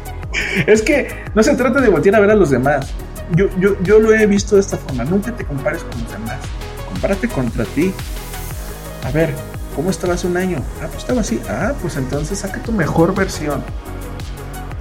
es 0.67 0.81
que 0.81 1.07
no 1.33 1.41
se 1.41 1.55
trata 1.55 1.81
de 1.81 1.89
voltear 1.89 2.15
a 2.15 2.19
ver 2.19 2.31
a 2.31 2.35
los 2.35 2.51
demás. 2.51 2.87
Yo, 3.35 3.47
yo, 3.59 3.75
yo 3.83 3.99
lo 3.99 4.13
he 4.13 4.25
visto 4.27 4.55
de 4.55 4.61
esta 4.61 4.77
forma. 4.77 5.03
Nunca 5.03 5.35
te 5.35 5.43
compares 5.45 5.83
con 5.83 6.01
los 6.03 6.11
demás. 6.11 6.37
Compárate 6.87 7.27
contra 7.27 7.65
ti. 7.65 7.91
A 9.03 9.11
ver, 9.11 9.33
¿cómo 9.75 9.89
estabas 9.89 10.23
un 10.25 10.37
año? 10.37 10.57
Ah, 10.81 10.87
pues 10.87 10.99
estaba 10.99 11.21
así. 11.21 11.41
Ah, 11.49 11.73
pues 11.81 11.95
entonces 11.97 12.39
saca 12.39 12.61
tu 12.61 12.71
mejor 12.71 13.15
versión. 13.15 13.63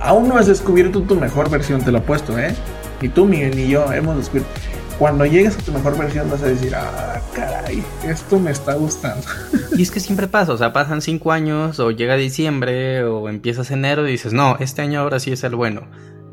Aún 0.01 0.29
no 0.29 0.37
has 0.37 0.47
descubierto 0.47 1.03
tu 1.03 1.17
mejor 1.17 1.51
versión, 1.51 1.83
te 1.83 1.91
lo 1.91 1.99
he 1.99 2.01
puesto, 2.03 2.39
¿eh? 2.39 2.55
Ni 3.01 3.09
tú, 3.09 3.25
Miguel, 3.25 3.57
ni 3.57 3.69
yo 3.69 3.93
hemos 3.93 4.17
descubierto. 4.17 4.51
Cuando 4.99 5.25
llegues 5.25 5.57
a 5.57 5.61
tu 5.61 5.73
mejor 5.73 5.97
versión 5.97 6.29
vas 6.29 6.43
a 6.43 6.47
decir, 6.47 6.75
ah, 6.75 7.21
caray, 7.33 7.85
esto 8.05 8.39
me 8.41 8.51
está 8.51 8.75
gustando. 8.75 9.25
Y 9.77 9.83
es 9.83 9.93
que 9.93 10.01
siempre 10.01 10.27
pasa, 10.27 10.53
o 10.53 10.57
sea, 10.57 10.73
pasan 10.73 11.03
cinco 11.03 11.31
años 11.31 11.79
o 11.79 11.93
llega 11.93 12.17
diciembre 12.17 13.05
o 13.05 13.29
empiezas 13.29 13.71
enero 13.71 14.09
y 14.09 14.11
dices, 14.11 14.33
no, 14.33 14.57
este 14.59 14.83
año 14.83 15.01
ahora 15.01 15.21
sí 15.21 15.31
es 15.31 15.45
el 15.45 15.55
bueno 15.55 15.83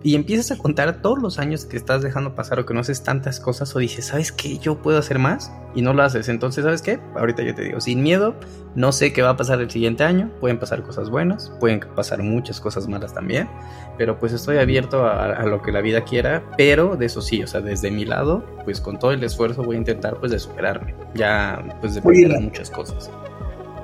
y 0.05 0.13
empiezas 0.13 0.51
a 0.51 0.61
contar 0.61 1.01
todos 1.01 1.19
los 1.19 1.39
años 1.39 1.65
que 1.65 1.77
estás 1.77 2.03
dejando 2.03 2.35
pasar 2.35 2.59
o 2.59 2.65
que 2.67 2.75
no 2.75 2.81
haces 2.81 3.01
tantas 3.01 3.39
cosas 3.39 3.75
o 3.75 3.79
dices, 3.79 4.05
¿sabes 4.05 4.31
qué? 4.31 4.59
Yo 4.59 4.77
puedo 4.77 4.99
hacer 4.99 5.17
más 5.17 5.51
y 5.73 5.81
no 5.81 5.93
lo 5.93 6.03
haces. 6.03 6.29
Entonces, 6.29 6.63
¿sabes 6.63 6.83
qué? 6.83 6.99
Ahorita 7.15 7.41
yo 7.41 7.55
te 7.55 7.63
digo, 7.63 7.81
sin 7.81 8.03
miedo, 8.03 8.35
no 8.75 8.91
sé 8.91 9.13
qué 9.13 9.23
va 9.23 9.31
a 9.31 9.35
pasar 9.35 9.61
el 9.61 9.71
siguiente 9.71 10.03
año. 10.03 10.29
Pueden 10.39 10.59
pasar 10.59 10.83
cosas 10.83 11.09
buenas, 11.09 11.51
pueden 11.59 11.79
pasar 11.95 12.21
muchas 12.21 12.61
cosas 12.61 12.87
malas 12.87 13.15
también, 13.15 13.49
pero 13.97 14.19
pues 14.19 14.31
estoy 14.31 14.59
abierto 14.59 15.07
a, 15.07 15.43
lo 15.43 15.63
que 15.63 15.71
la 15.71 15.81
vida 15.81 16.03
quiera, 16.03 16.43
pero 16.55 16.95
de 16.95 17.07
eso 17.07 17.23
sí, 17.23 17.41
o 17.41 17.47
sea, 17.47 17.61
desde 17.61 17.89
mi 17.89 18.05
lado, 18.05 18.45
pues 18.63 18.81
con 18.81 18.99
todo 18.99 19.09
el 19.09 19.23
esfuerzo 19.23 19.63
voy 19.63 19.77
a 19.77 19.79
intentar 19.79 20.19
pues 20.19 20.31
de 20.31 20.37
superarme. 20.37 20.93
Ya, 21.15 21.79
pues 21.81 21.95
de 21.95 22.01
muchas 22.41 22.69
cosas. 22.69 23.09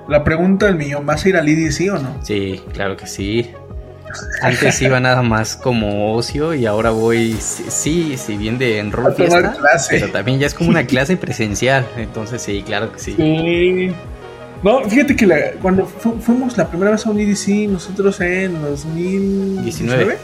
La 0.07 0.23
pregunta 0.23 0.65
del 0.65 0.75
millón, 0.75 1.05
¿vas 1.05 1.25
a 1.25 1.29
ir 1.29 1.37
al 1.37 1.47
IDC 1.47 1.93
o 1.93 1.97
no? 1.97 2.23
Sí, 2.23 2.61
claro 2.73 2.97
que 2.97 3.07
sí. 3.07 3.49
Antes 4.41 4.81
iba 4.81 4.99
nada 4.99 5.21
más 5.21 5.55
como 5.55 6.15
ocio 6.15 6.53
y 6.53 6.65
ahora 6.65 6.91
voy, 6.91 7.33
sí, 7.39 8.15
si 8.17 8.37
bien 8.37 8.57
de 8.57 8.83
fiesta, 9.15 9.55
pero 9.89 10.09
también 10.09 10.39
ya 10.39 10.47
es 10.47 10.53
como 10.53 10.69
una 10.69 10.85
clase 10.87 11.17
presencial. 11.17 11.87
Entonces 11.97 12.41
sí, 12.41 12.63
claro 12.65 12.91
que 12.91 12.99
sí. 12.99 13.15
Sí. 13.15 13.93
No, 14.63 14.83
fíjate 14.87 15.15
que 15.15 15.55
cuando 15.61 15.85
fuimos 15.85 16.55
la 16.57 16.67
primera 16.67 16.91
vez 16.91 17.05
a 17.05 17.09
un 17.09 17.19
EDC, 17.19 17.69
nosotros 17.69 18.21
en 18.21 18.61
2019. 18.61 20.17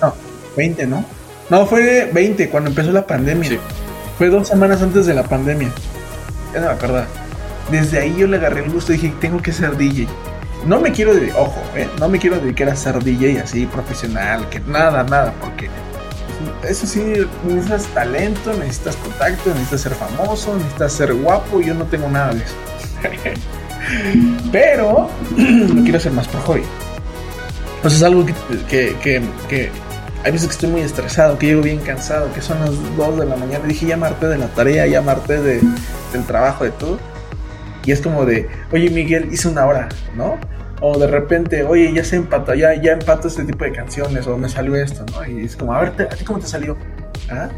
No, 0.00 0.14
20, 0.56 0.86
¿no? 0.86 1.04
No, 1.50 1.66
fue 1.66 2.10
20, 2.12 2.48
cuando 2.48 2.70
empezó 2.70 2.90
la 2.92 3.06
pandemia. 3.06 3.58
Fue 4.16 4.28
dos 4.30 4.48
semanas 4.48 4.80
antes 4.80 5.04
de 5.06 5.14
la 5.14 5.24
pandemia. 5.24 5.68
Ya 6.54 6.60
no 6.60 6.66
me 6.68 6.72
acuerdo. 6.72 7.04
Desde 7.70 7.98
ahí 7.98 8.16
yo 8.18 8.26
le 8.26 8.38
agarré 8.38 8.64
el 8.64 8.70
gusto 8.70 8.92
y 8.92 8.96
dije, 8.96 9.12
tengo 9.20 9.42
que 9.42 9.52
ser 9.52 9.76
DJ. 9.76 10.06
No 10.66 10.80
me 10.80 10.92
quiero, 10.92 11.12
ojo, 11.36 11.60
¿eh? 11.74 11.88
no 11.98 12.08
me 12.08 12.18
quiero 12.18 12.38
dedicar 12.38 12.68
a 12.68 12.76
ser 12.76 13.02
DJ 13.02 13.40
así 13.40 13.66
profesional, 13.66 14.48
que 14.48 14.60
nada, 14.60 15.02
nada, 15.02 15.34
porque 15.40 15.68
eso 16.68 16.86
sí, 16.86 17.02
necesitas 17.44 17.86
talento, 17.94 18.52
necesitas 18.54 18.96
contacto, 18.96 19.50
necesitas 19.50 19.80
ser 19.80 19.94
famoso, 19.94 20.54
necesitas 20.56 20.92
ser 20.92 21.14
guapo, 21.14 21.60
yo 21.60 21.74
no 21.74 21.84
tengo 21.86 22.08
nada 22.08 22.32
de 22.32 22.44
eso. 22.44 22.54
Pero 24.52 25.08
lo 25.36 25.82
quiero 25.82 25.98
hacer 25.98 26.12
más 26.12 26.28
por 26.28 26.40
hobby. 26.42 26.62
Entonces 27.76 28.00
es 28.00 28.06
algo 28.06 28.24
que, 28.24 28.34
que, 29.02 29.22
que, 29.48 29.70
hay 30.24 30.30
veces 30.30 30.46
que 30.46 30.52
estoy 30.52 30.70
muy 30.70 30.82
estresado, 30.82 31.36
que 31.36 31.46
llego 31.46 31.62
bien 31.62 31.80
cansado, 31.80 32.32
que 32.32 32.40
son 32.40 32.60
las 32.60 32.70
2 32.96 33.18
de 33.18 33.26
la 33.26 33.34
mañana. 33.34 33.66
Dije, 33.66 33.86
ya 33.86 33.96
marté 33.96 34.28
de 34.28 34.38
la 34.38 34.46
tarea, 34.46 34.86
ya 34.86 35.02
marté 35.02 35.42
de, 35.42 35.60
del 36.12 36.24
trabajo, 36.24 36.62
de 36.62 36.70
todo. 36.70 37.00
Y 37.84 37.90
es 37.90 38.00
como 38.00 38.24
de, 38.24 38.48
oye 38.70 38.88
Miguel, 38.90 39.28
hice 39.32 39.48
una 39.48 39.66
hora, 39.66 39.88
¿no? 40.14 40.38
O 40.84 40.98
de 40.98 41.06
repente, 41.06 41.62
oye, 41.62 41.92
ya 41.94 42.02
se 42.02 42.16
empata, 42.16 42.56
ya, 42.56 42.74
ya 42.74 42.92
empato 42.92 43.28
este 43.28 43.44
tipo 43.44 43.64
de 43.64 43.72
canciones, 43.72 44.26
o 44.26 44.36
me 44.36 44.48
salió 44.48 44.74
esto, 44.74 45.06
¿no? 45.12 45.24
Y 45.24 45.44
es 45.44 45.56
como, 45.56 45.72
a 45.72 45.80
ver, 45.80 46.08
¿a 46.10 46.14
ti 46.16 46.24
cómo 46.24 46.40
te 46.40 46.46
salió? 46.46 46.76
¿Ah? 47.30 47.48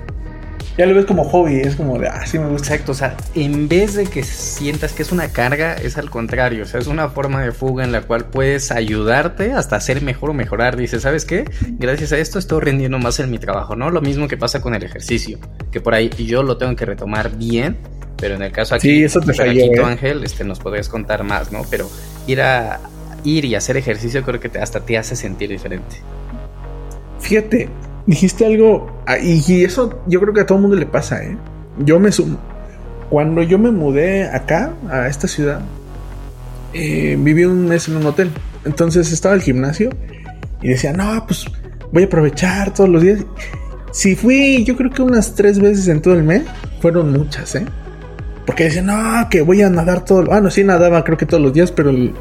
Ya 0.76 0.86
lo 0.86 0.94
ves 0.94 1.06
como 1.06 1.24
hobby, 1.24 1.60
es 1.60 1.76
como 1.76 1.98
de, 1.98 2.08
ah, 2.08 2.26
sí 2.26 2.38
me 2.38 2.48
gusta. 2.48 2.74
Exacto, 2.74 2.92
o 2.92 2.94
sea, 2.94 3.16
en 3.34 3.68
vez 3.68 3.94
de 3.94 4.06
que 4.06 4.24
sientas 4.24 4.92
que 4.92 5.02
es 5.02 5.12
una 5.12 5.28
carga, 5.28 5.74
es 5.74 5.96
al 5.96 6.10
contrario, 6.10 6.64
o 6.64 6.66
sea, 6.66 6.80
es 6.80 6.88
una 6.88 7.08
forma 7.08 7.42
de 7.42 7.52
fuga 7.52 7.84
en 7.84 7.92
la 7.92 8.02
cual 8.02 8.26
puedes 8.26 8.72
ayudarte 8.72 9.52
hasta 9.52 9.80
ser 9.80 10.02
mejor 10.02 10.30
o 10.30 10.34
mejorar. 10.34 10.76
Dices, 10.76 11.02
¿sabes 11.02 11.24
qué? 11.24 11.44
Gracias 11.78 12.12
a 12.12 12.18
esto 12.18 12.40
estoy 12.40 12.60
rindiendo 12.60 12.98
más 12.98 13.20
en 13.20 13.30
mi 13.30 13.38
trabajo, 13.38 13.76
¿no? 13.76 13.90
Lo 13.90 14.00
mismo 14.00 14.26
que 14.26 14.36
pasa 14.36 14.60
con 14.60 14.74
el 14.74 14.82
ejercicio, 14.82 15.38
que 15.70 15.80
por 15.80 15.94
ahí 15.94 16.10
yo 16.10 16.42
lo 16.42 16.56
tengo 16.56 16.74
que 16.74 16.84
retomar 16.84 17.36
bien, 17.36 17.78
pero 18.16 18.34
en 18.34 18.42
el 18.42 18.50
caso 18.50 18.74
aquí, 18.74 18.88
sí, 18.88 19.04
eso 19.04 19.20
te 19.20 19.30
aquí 19.30 19.60
¿eh? 19.60 19.80
Ángel, 19.84 20.24
este, 20.24 20.42
nos 20.42 20.58
podrías 20.58 20.88
contar 20.88 21.22
más, 21.22 21.52
¿no? 21.52 21.62
Pero 21.70 21.88
ir 22.26 22.42
a, 22.42 22.80
ir 23.24 23.44
y 23.44 23.54
hacer 23.54 23.76
ejercicio 23.76 24.22
creo 24.22 24.38
que 24.38 24.56
hasta 24.58 24.80
te 24.80 24.96
hace 24.96 25.16
sentir 25.16 25.50
diferente. 25.50 25.96
Fíjate, 27.20 27.68
dijiste 28.06 28.46
algo, 28.46 29.02
ah, 29.06 29.18
y, 29.18 29.64
eso 29.64 30.02
yo 30.06 30.20
creo 30.20 30.34
que 30.34 30.42
a 30.42 30.46
todo 30.46 30.58
el 30.58 30.62
mundo 30.62 30.76
le 30.76 30.86
pasa, 30.86 31.24
¿eh? 31.24 31.36
Yo 31.78 31.98
me 31.98 32.12
sumo. 32.12 32.38
Cuando 33.10 33.42
yo 33.42 33.58
me 33.58 33.70
mudé 33.70 34.24
acá, 34.24 34.74
a 34.90 35.08
esta 35.08 35.26
ciudad, 35.26 35.60
eh, 36.72 37.16
viví 37.18 37.44
un 37.44 37.66
mes 37.66 37.88
en 37.88 37.96
un 37.96 38.06
hotel. 38.06 38.30
Entonces 38.64 39.10
estaba 39.12 39.34
el 39.34 39.42
gimnasio 39.42 39.90
y 40.62 40.68
decía, 40.68 40.92
no, 40.92 41.24
pues 41.26 41.46
voy 41.92 42.04
a 42.04 42.06
aprovechar 42.06 42.72
todos 42.74 42.90
los 42.90 43.02
días. 43.02 43.24
Si 43.92 44.16
fui, 44.16 44.64
yo 44.64 44.76
creo 44.76 44.90
que 44.90 45.02
unas 45.02 45.34
tres 45.34 45.60
veces 45.60 45.88
en 45.88 46.02
todo 46.02 46.14
el 46.14 46.24
mes, 46.24 46.42
fueron 46.80 47.12
muchas, 47.12 47.54
¿eh? 47.54 47.64
Porque 48.44 48.64
decía, 48.64 48.82
no, 48.82 49.28
que 49.30 49.40
voy 49.40 49.62
a 49.62 49.70
nadar 49.70 50.04
todo. 50.04 50.32
Ah, 50.32 50.40
no, 50.40 50.50
sí 50.50 50.64
nadaba 50.64 51.04
creo 51.04 51.16
que 51.16 51.26
todos 51.26 51.42
los 51.42 51.52
días, 51.52 51.72
pero 51.72 51.90
el, 51.90 52.12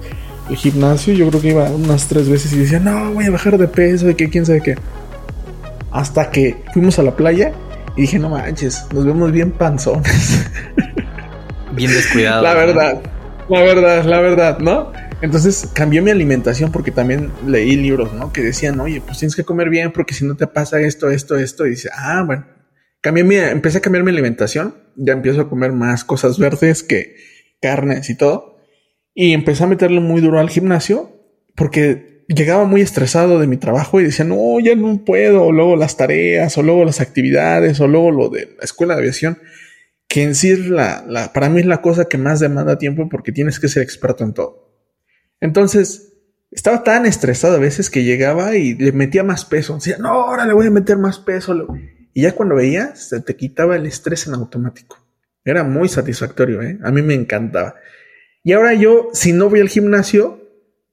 gimnasio, 0.49 1.13
yo 1.13 1.29
creo 1.29 1.41
que 1.41 1.49
iba 1.49 1.69
unas 1.69 2.07
tres 2.07 2.29
veces 2.29 2.53
y 2.53 2.59
decía, 2.59 2.79
no, 2.79 3.13
voy 3.13 3.25
a 3.25 3.31
bajar 3.31 3.57
de 3.57 3.67
peso, 3.67 4.09
y 4.09 4.15
que 4.15 4.29
quién 4.29 4.45
sabe 4.45 4.61
qué. 4.61 4.75
Hasta 5.91 6.29
que 6.29 6.63
fuimos 6.73 6.99
a 6.99 7.03
la 7.03 7.15
playa 7.15 7.53
y 7.95 8.01
dije, 8.01 8.19
no 8.19 8.29
manches, 8.29 8.85
nos 8.93 9.05
vemos 9.05 9.31
bien 9.31 9.51
panzones. 9.51 10.45
Bien 11.73 11.91
descuidados. 11.91 12.43
la 12.43 12.53
verdad, 12.53 13.01
la 13.49 13.61
verdad, 13.61 14.05
la 14.05 14.19
verdad, 14.19 14.59
¿no? 14.59 14.91
Entonces 15.23 15.69
cambié 15.73 16.01
mi 16.01 16.11
alimentación 16.11 16.71
porque 16.71 16.91
también 16.91 17.31
leí 17.47 17.77
libros, 17.77 18.13
¿no? 18.13 18.33
Que 18.33 18.41
decían, 18.41 18.79
oye, 18.81 19.01
pues 19.01 19.19
tienes 19.19 19.37
que 19.37 19.45
comer 19.45 19.69
bien 19.69 19.93
porque 19.93 20.13
si 20.13 20.25
no 20.25 20.35
te 20.35 20.47
pasa 20.47 20.81
esto, 20.81 21.09
esto, 21.09 21.37
esto. 21.37 21.65
Y 21.65 21.71
dice, 21.71 21.89
ah, 21.95 22.23
bueno, 22.25 22.45
cambié 22.99 23.23
mi, 23.23 23.37
empecé 23.37 23.77
a 23.77 23.81
cambiar 23.81 24.03
mi 24.03 24.11
alimentación. 24.11 24.75
Ya 24.97 25.13
empiezo 25.13 25.41
a 25.41 25.49
comer 25.49 25.71
más 25.71 26.03
cosas 26.03 26.37
verdes 26.37 26.83
que 26.83 27.15
carnes 27.61 28.09
y 28.09 28.17
todo. 28.17 28.52
Y 29.13 29.33
empecé 29.33 29.63
a 29.63 29.67
meterle 29.67 29.99
muy 29.99 30.21
duro 30.21 30.39
al 30.39 30.49
gimnasio 30.49 31.11
porque 31.55 32.25
llegaba 32.27 32.65
muy 32.65 32.81
estresado 32.81 33.39
de 33.39 33.47
mi 33.47 33.57
trabajo 33.57 33.99
y 33.99 34.05
decía, 34.05 34.25
no, 34.25 34.59
ya 34.59 34.75
no 34.75 35.03
puedo, 35.05 35.43
o 35.43 35.51
luego 35.51 35.75
las 35.75 35.97
tareas, 35.97 36.57
o 36.57 36.63
luego 36.63 36.85
las 36.85 37.01
actividades, 37.01 37.79
o 37.79 37.87
luego 37.87 38.11
lo 38.11 38.29
de 38.29 38.55
la 38.57 38.63
escuela 38.63 38.95
de 38.95 39.01
aviación, 39.01 39.37
que 40.07 40.23
en 40.23 40.35
sí 40.35 40.51
es 40.51 40.67
la, 40.67 41.03
la, 41.07 41.33
para 41.33 41.49
mí 41.49 41.59
es 41.59 41.65
la 41.65 41.81
cosa 41.81 42.05
que 42.05 42.17
más 42.17 42.39
demanda 42.39 42.77
tiempo 42.77 43.07
porque 43.09 43.31
tienes 43.31 43.59
que 43.59 43.67
ser 43.67 43.83
experto 43.83 44.23
en 44.23 44.33
todo. 44.33 44.63
Entonces, 45.41 46.13
estaba 46.51 46.83
tan 46.83 47.05
estresado 47.05 47.55
a 47.55 47.59
veces 47.59 47.89
que 47.89 48.03
llegaba 48.03 48.55
y 48.55 48.75
le 48.75 48.91
metía 48.91 49.23
más 49.23 49.43
peso. 49.45 49.75
Decía, 49.75 49.97
no, 49.97 50.09
ahora 50.09 50.45
le 50.45 50.53
voy 50.53 50.67
a 50.67 50.71
meter 50.71 50.97
más 50.97 51.19
peso. 51.19 51.67
Y 52.13 52.21
ya 52.21 52.33
cuando 52.33 52.55
veía, 52.55 52.95
se 52.95 53.21
te 53.21 53.35
quitaba 53.35 53.75
el 53.75 53.85
estrés 53.85 54.27
en 54.27 54.35
automático. 54.35 54.97
Era 55.43 55.63
muy 55.63 55.89
satisfactorio, 55.89 56.61
¿eh? 56.61 56.77
A 56.83 56.91
mí 56.91 57.01
me 57.01 57.15
encantaba. 57.15 57.75
Y 58.43 58.51
ahora 58.51 58.73
yo, 58.73 59.09
si 59.13 59.31
no 59.31 59.49
voy 59.49 59.61
al 59.61 59.69
gimnasio, 59.69 60.41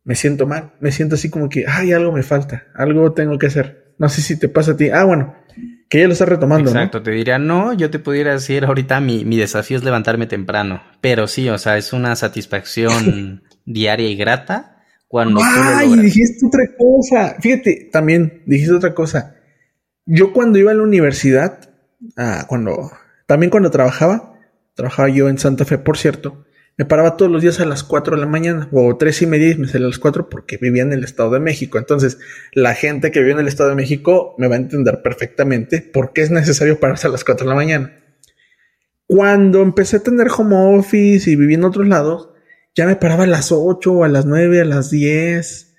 me 0.04 0.14
siento 0.14 0.46
mal. 0.46 0.72
Me 0.80 0.92
siento 0.92 1.16
así 1.16 1.30
como 1.30 1.48
que, 1.48 1.64
ay, 1.66 1.92
algo 1.92 2.12
me 2.12 2.22
falta, 2.22 2.66
algo 2.74 3.12
tengo 3.12 3.38
que 3.38 3.46
hacer. 3.46 3.94
No 3.98 4.08
sé 4.08 4.22
si 4.22 4.38
te 4.38 4.48
pasa 4.48 4.72
a 4.72 4.76
ti. 4.76 4.88
Ah, 4.90 5.04
bueno, 5.04 5.34
que 5.88 5.98
ya 5.98 6.06
lo 6.06 6.12
estás 6.12 6.28
retomando. 6.28 6.70
Exacto, 6.70 7.02
te 7.02 7.10
diría, 7.10 7.38
no, 7.38 7.72
yo 7.72 7.90
te 7.90 7.98
pudiera 7.98 8.32
decir 8.32 8.64
ahorita 8.64 9.00
mi, 9.00 9.24
mi 9.24 9.36
desafío 9.36 9.76
es 9.76 9.84
levantarme 9.84 10.26
temprano. 10.26 10.80
Pero 11.00 11.26
sí, 11.26 11.48
o 11.48 11.58
sea, 11.58 11.76
es 11.76 11.92
una 11.92 12.14
satisfacción 12.14 13.42
diaria 13.66 14.08
y 14.08 14.16
grata 14.16 14.84
cuando... 15.08 15.40
Ay, 15.42 15.96
dijiste 15.96 16.46
otra 16.46 16.64
cosa. 16.78 17.36
Fíjate, 17.40 17.88
también 17.92 18.44
dijiste 18.46 18.74
otra 18.74 18.94
cosa. 18.94 19.34
Yo 20.06 20.32
cuando 20.32 20.58
iba 20.60 20.70
a 20.70 20.74
la 20.74 20.82
universidad, 20.84 21.68
ah, 22.16 22.44
cuando, 22.48 22.92
también 23.26 23.50
cuando 23.50 23.72
trabajaba, 23.72 24.38
trabajaba 24.74 25.08
yo 25.08 25.28
en 25.28 25.38
Santa 25.38 25.64
Fe, 25.64 25.78
por 25.78 25.98
cierto, 25.98 26.46
me 26.80 26.86
paraba 26.86 27.18
todos 27.18 27.30
los 27.30 27.42
días 27.42 27.60
a 27.60 27.66
las 27.66 27.84
4 27.84 28.16
de 28.16 28.22
la 28.22 28.26
mañana 28.26 28.66
o 28.72 28.96
tres 28.96 29.20
y 29.20 29.26
media 29.26 29.50
y 29.50 29.58
me 29.58 29.68
salía 29.68 29.86
a 29.86 29.90
las 29.90 29.98
4 29.98 30.30
porque 30.30 30.56
vivía 30.56 30.82
en 30.82 30.94
el 30.94 31.04
Estado 31.04 31.28
de 31.28 31.38
México. 31.38 31.76
Entonces, 31.76 32.16
la 32.54 32.74
gente 32.74 33.10
que 33.10 33.20
vive 33.20 33.32
en 33.32 33.40
el 33.40 33.48
Estado 33.48 33.68
de 33.68 33.74
México 33.74 34.34
me 34.38 34.48
va 34.48 34.54
a 34.54 34.60
entender 34.60 35.02
perfectamente 35.02 35.82
por 35.82 36.14
qué 36.14 36.22
es 36.22 36.30
necesario 36.30 36.80
pararse 36.80 37.06
a 37.06 37.10
las 37.10 37.22
4 37.22 37.44
de 37.44 37.50
la 37.50 37.54
mañana. 37.54 37.92
Cuando 39.06 39.60
empecé 39.60 39.98
a 39.98 40.02
tener 40.02 40.28
home 40.34 40.78
office 40.78 41.30
y 41.30 41.36
viví 41.36 41.52
en 41.52 41.64
otros 41.64 41.86
lados, 41.86 42.30
ya 42.74 42.86
me 42.86 42.96
paraba 42.96 43.24
a 43.24 43.26
las 43.26 43.52
8, 43.52 44.02
a 44.02 44.08
las 44.08 44.24
9, 44.24 44.62
a 44.62 44.64
las 44.64 44.88
10 44.88 45.76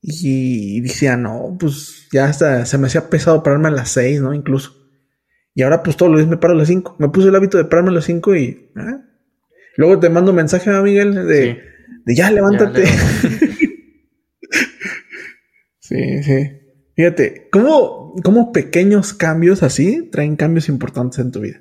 y 0.00 0.80
decía, 0.80 1.16
no, 1.16 1.56
pues 1.58 2.06
ya 2.12 2.26
hasta 2.26 2.66
se 2.66 2.78
me 2.78 2.86
hacía 2.86 3.10
pesado 3.10 3.42
pararme 3.42 3.66
a 3.66 3.72
las 3.72 3.88
6, 3.90 4.20
¿no? 4.20 4.32
Incluso. 4.32 4.76
Y 5.54 5.62
ahora 5.62 5.82
pues 5.82 5.96
todos 5.96 6.12
los 6.12 6.20
días 6.20 6.30
me 6.30 6.36
paro 6.36 6.54
a 6.54 6.56
las 6.56 6.68
5. 6.68 6.98
Me 7.00 7.08
puse 7.08 7.30
el 7.30 7.34
hábito 7.34 7.58
de 7.58 7.64
pararme 7.64 7.90
a 7.90 7.94
las 7.94 8.04
5 8.04 8.36
y... 8.36 8.44
¿eh? 8.44 9.06
Luego 9.76 10.00
te 10.00 10.10
mando 10.10 10.32
un 10.32 10.36
mensaje 10.36 10.70
a 10.70 10.82
Miguel 10.82 11.14
de, 11.14 11.62
de 12.04 12.14
ya 12.14 12.30
levántate. 12.30 12.86
sí, 15.78 16.22
sí. 16.22 16.50
Fíjate, 16.94 17.48
¿cómo, 17.50 18.14
¿cómo 18.24 18.52
pequeños 18.52 19.12
cambios 19.12 19.62
así 19.62 20.08
traen 20.10 20.36
cambios 20.36 20.68
importantes 20.68 21.18
en 21.18 21.30
tu 21.30 21.40
vida? 21.40 21.60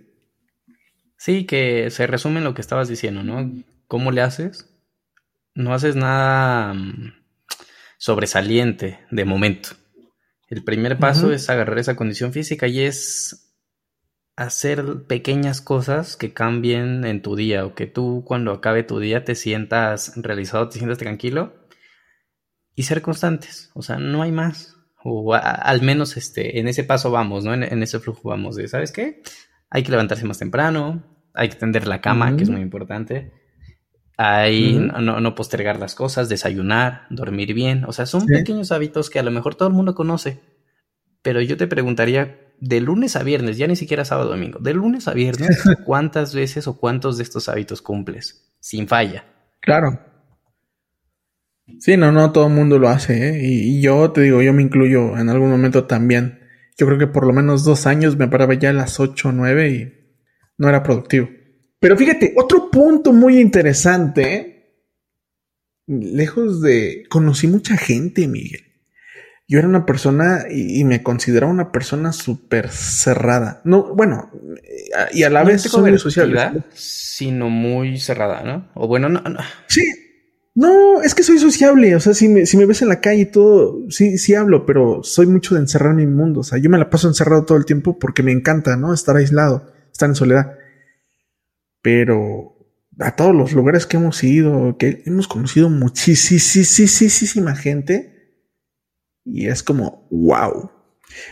Sí, 1.18 1.46
que 1.46 1.90
se 1.92 2.08
resume 2.08 2.38
en 2.38 2.46
lo 2.46 2.54
que 2.54 2.62
estabas 2.62 2.88
diciendo, 2.88 3.24
¿no? 3.24 3.52
¿Cómo 3.88 4.12
le 4.12 4.22
haces? 4.22 4.70
No 5.54 5.74
haces 5.74 5.96
nada 5.96 6.74
mm, 6.74 7.14
sobresaliente 7.98 9.00
de 9.12 9.26
momento. 9.26 9.70
El 10.48 10.64
primer 10.64 11.00
paso 11.00 11.34
es 11.34 11.50
agarrar 11.50 11.80
esa 11.80 11.96
condición 11.96 12.32
física 12.32 12.68
y 12.68 12.82
es 12.82 13.45
hacer 14.36 15.06
pequeñas 15.08 15.62
cosas 15.62 16.18
que 16.18 16.34
cambien 16.34 17.06
en 17.06 17.22
tu 17.22 17.36
día 17.36 17.66
o 17.66 17.74
que 17.74 17.88
tú 17.88 18.24
cuando 18.26 18.52
acabe 18.52 18.84
tu 18.84 19.00
día 19.00 19.24
te 19.24 19.36
sientas 19.36 20.14
realizado, 20.18 20.68
te 20.70 20.78
sientas 20.78 20.98
tranquilo 20.98 21.54
y 22.76 22.84
ser 22.84 23.02
constantes. 23.02 23.72
O 23.74 23.82
sea, 23.82 23.98
no 23.98 24.22
hay 24.22 24.32
más. 24.32 24.76
O 25.04 25.34
al 25.34 25.82
menos 25.82 26.18
este, 26.18 26.60
en 26.60 26.68
ese 26.68 26.84
paso 26.84 27.12
vamos, 27.12 27.46
¿no? 27.46 27.54
En, 27.54 27.84
ese 27.84 28.00
flujo 28.00 28.30
vamos 28.30 28.56
de, 28.56 28.68
¿sabes 28.68 28.92
qué? 28.92 29.22
Hay 29.70 29.84
que 29.84 29.92
levantarse 29.92 30.26
más 30.26 30.40
temprano, 30.40 31.04
hay 31.34 31.50
que 31.50 31.56
tender 31.56 31.88
la 31.88 32.02
cama, 32.02 32.36
que 32.36 32.44
es 32.44 32.50
muy 32.50 32.62
importante. 32.62 33.32
Hay 34.18 34.74
no, 34.74 35.20
no, 35.20 35.36
postergar 35.36 35.78
las 35.78 35.94
cosas, 35.94 36.28
desayunar, 36.28 37.06
dormir 37.10 37.54
bien. 37.54 37.86
O 37.86 37.94
sea, 37.94 38.06
son 38.06 38.26
pequeños 38.26 38.72
hábitos 38.72 39.10
que 39.10 39.20
a 39.20 39.24
lo 39.24 39.32
mejor 39.32 39.56
todo 39.56 39.68
el 39.68 39.76
mundo 39.76 39.94
conoce. 39.94 40.40
Pero 41.22 41.42
yo 41.42 41.58
te 41.58 41.68
preguntaría, 41.68 42.45
de 42.60 42.80
lunes 42.82 43.16
a 43.16 43.24
viernes, 43.24 43.58
ya 43.58 43.68
ni 43.68 43.76
siquiera 43.76 44.06
sábado 44.06 44.30
domingo, 44.30 44.60
de 44.60 44.74
lunes 44.74 45.08
a 45.08 45.14
viernes, 45.14 45.62
¿cuántas 45.86 46.34
veces 46.34 46.68
o 46.68 46.78
cuántos 46.78 47.18
de 47.18 47.24
estos 47.24 47.50
hábitos 47.50 47.82
cumples? 47.82 48.56
Sin 48.60 48.88
falla. 48.88 49.26
Claro. 49.62 50.00
Sí, 51.80 51.98
no, 51.98 52.12
no, 52.12 52.32
todo 52.32 52.48
el 52.48 52.54
mundo 52.54 52.78
lo 52.78 52.90
hace, 52.90 53.30
¿eh? 53.30 53.40
y, 53.44 53.82
yo 53.82 54.12
te 54.12 54.22
digo, 54.22 54.42
yo 54.42 54.54
me 54.54 54.62
incluyo 54.62 55.18
en 55.18 55.30
algún 55.30 55.50
momento 55.50 55.86
también. 55.86 56.40
Yo 56.78 56.86
creo 56.86 57.00
que 57.00 57.08
por 57.08 57.26
lo 57.26 57.34
menos 57.34 57.64
dos 57.64 57.88
años 57.88 58.18
me 58.18 58.28
paraba 58.28 58.54
ya 58.54 58.70
a 58.70 58.74
las 58.74 59.00
8 59.00 59.30
o 59.30 59.32
9 59.32 59.70
y 59.70 59.94
no 60.58 60.70
era 60.70 60.84
productivo. 60.84 61.30
Pero 61.80 61.98
fíjate, 61.98 62.34
otro 62.38 62.70
punto 62.70 63.14
muy 63.14 63.40
interesante, 63.40 64.34
¿eh? 64.34 64.52
lejos 65.88 66.62
de... 66.62 67.06
Conocí 67.10 67.48
mucha 67.48 67.78
gente, 67.78 68.28
Miguel 68.28 68.65
yo 69.48 69.60
era 69.60 69.68
una 69.68 69.86
persona 69.86 70.46
y, 70.50 70.84
me 70.86 71.04
consideraba 71.04 71.52
una 71.52 71.72
persona 71.72 72.14
súper 72.14 72.70
cerrada. 72.70 73.62
No, 73.64 73.94
bueno, 73.94 74.32
y 75.14 75.22
a 75.22 75.30
la 75.30 75.44
vez 75.44 75.62
soy 75.64 76.00
social. 76.00 76.66
Sino 76.74 77.50
muy 77.50 78.00
cerrada, 78.00 78.42
¿no? 78.44 78.72
O 78.74 78.88
bueno, 78.88 79.08
no, 79.08 79.22
no. 79.22 79.40
Sí. 79.68 79.84
No, 80.56 81.02
es 81.02 81.14
que 81.14 81.22
soy 81.22 81.38
sociable. 81.38 81.96
O 81.96 82.00
sea, 82.00 82.16
si 82.16 82.28
me, 82.28 82.48
si 82.48 82.58
me 82.58 82.66
ves 82.66 82.82
en 82.82 82.88
la 82.88 83.02
calle 83.02 83.22
y 83.22 83.26
todo, 83.26 83.82
sí, 83.90 84.18
sí 84.18 84.34
hablo, 84.34 84.66
pero 84.66 85.04
soy 85.04 85.28
mucho 85.28 85.54
de 85.54 85.62
encerrar 85.62 85.94
mi 85.94 86.08
mundo. 86.08 86.40
O 86.40 86.44
sea, 86.44 86.58
yo 86.58 86.70
me 86.72 86.80
la 86.80 86.90
paso 86.90 87.08
encerrado 87.08 87.46
todo 87.46 87.58
el 87.58 87.66
tiempo 87.66 88.00
porque 88.00 88.24
me 88.24 88.32
encanta, 88.32 88.78
¿no? 88.78 88.94
Estar 88.94 89.16
aislado, 89.16 89.72
estar 89.92 90.10
en 90.10 90.16
soledad. 90.16 90.58
Pero 91.84 92.56
a 93.00 93.16
todos 93.16 93.36
los 93.36 93.52
lugares 93.52 93.86
que 93.86 93.98
hemos 93.98 94.24
ido, 94.24 94.78
que 94.80 95.04
hemos 95.06 95.28
conocido 95.28 95.70
muchísima 95.70 97.56
gente 97.56 98.15
y 99.26 99.48
es 99.48 99.64
como, 99.64 100.08
wow. 100.12 100.72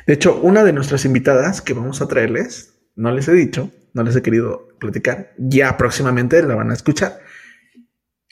De 0.07 0.13
hecho, 0.13 0.39
una 0.41 0.63
de 0.63 0.73
nuestras 0.73 1.05
invitadas 1.05 1.61
que 1.61 1.73
vamos 1.73 2.01
a 2.01 2.07
traerles, 2.07 2.73
no 2.95 3.11
les 3.11 3.27
he 3.27 3.33
dicho, 3.33 3.71
no 3.93 4.03
les 4.03 4.15
he 4.15 4.21
querido 4.21 4.67
platicar, 4.79 5.33
ya 5.37 5.77
próximamente 5.77 6.41
la 6.43 6.55
van 6.55 6.71
a 6.71 6.73
escuchar. 6.73 7.19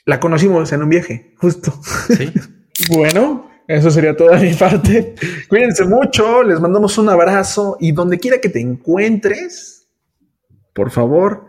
La 0.04 0.18
conocimos 0.18 0.72
en 0.72 0.82
un 0.82 0.88
viaje, 0.88 1.34
justo. 1.36 1.72
¿Sí? 2.16 2.32
bueno, 2.90 3.48
eso 3.68 3.90
sería 3.90 4.16
toda 4.16 4.38
mi 4.38 4.52
parte. 4.54 5.14
Cuídense 5.48 5.84
mucho, 5.84 6.42
les 6.42 6.60
mandamos 6.60 6.98
un 6.98 7.08
abrazo 7.08 7.76
y 7.80 7.92
donde 7.92 8.18
quiera 8.18 8.38
que 8.38 8.48
te 8.48 8.60
encuentres, 8.60 9.88
por 10.74 10.90
favor, 10.90 11.46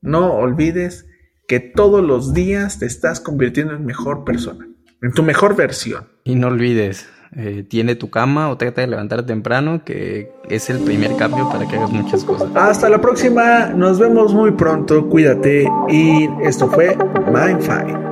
no 0.00 0.34
olvides 0.34 1.06
que 1.48 1.58
todos 1.58 2.02
los 2.02 2.32
días 2.32 2.78
te 2.78 2.86
estás 2.86 3.18
convirtiendo 3.18 3.74
en 3.74 3.84
mejor 3.84 4.24
persona, 4.24 4.68
en 5.02 5.12
tu 5.12 5.24
mejor 5.24 5.56
versión. 5.56 6.08
Y 6.22 6.36
no 6.36 6.46
olvides, 6.46 7.08
eh, 7.36 7.64
tiene 7.68 7.94
tu 7.94 8.10
cama 8.10 8.48
o 8.50 8.56
trata 8.56 8.80
de 8.80 8.88
levantar 8.88 9.24
temprano, 9.24 9.84
que 9.84 10.32
es 10.48 10.68
el 10.68 10.80
primer 10.80 11.14
cambio 11.14 11.48
para 11.48 11.66
que 11.66 11.76
hagas 11.76 11.92
muchas 11.92 12.24
cosas. 12.24 12.50
Hasta 12.56 12.88
la 12.88 13.00
próxima, 13.00 13.66
nos 13.66 14.00
vemos 14.00 14.34
muy 14.34 14.50
pronto, 14.50 15.08
cuídate 15.08 15.68
y 15.88 16.28
esto 16.42 16.68
fue 16.68 16.96
Mindfine. 17.32 18.10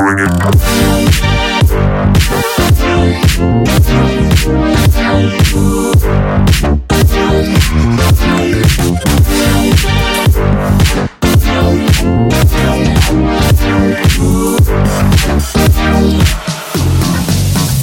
Bring 0.00 0.18
it. 0.18 1.29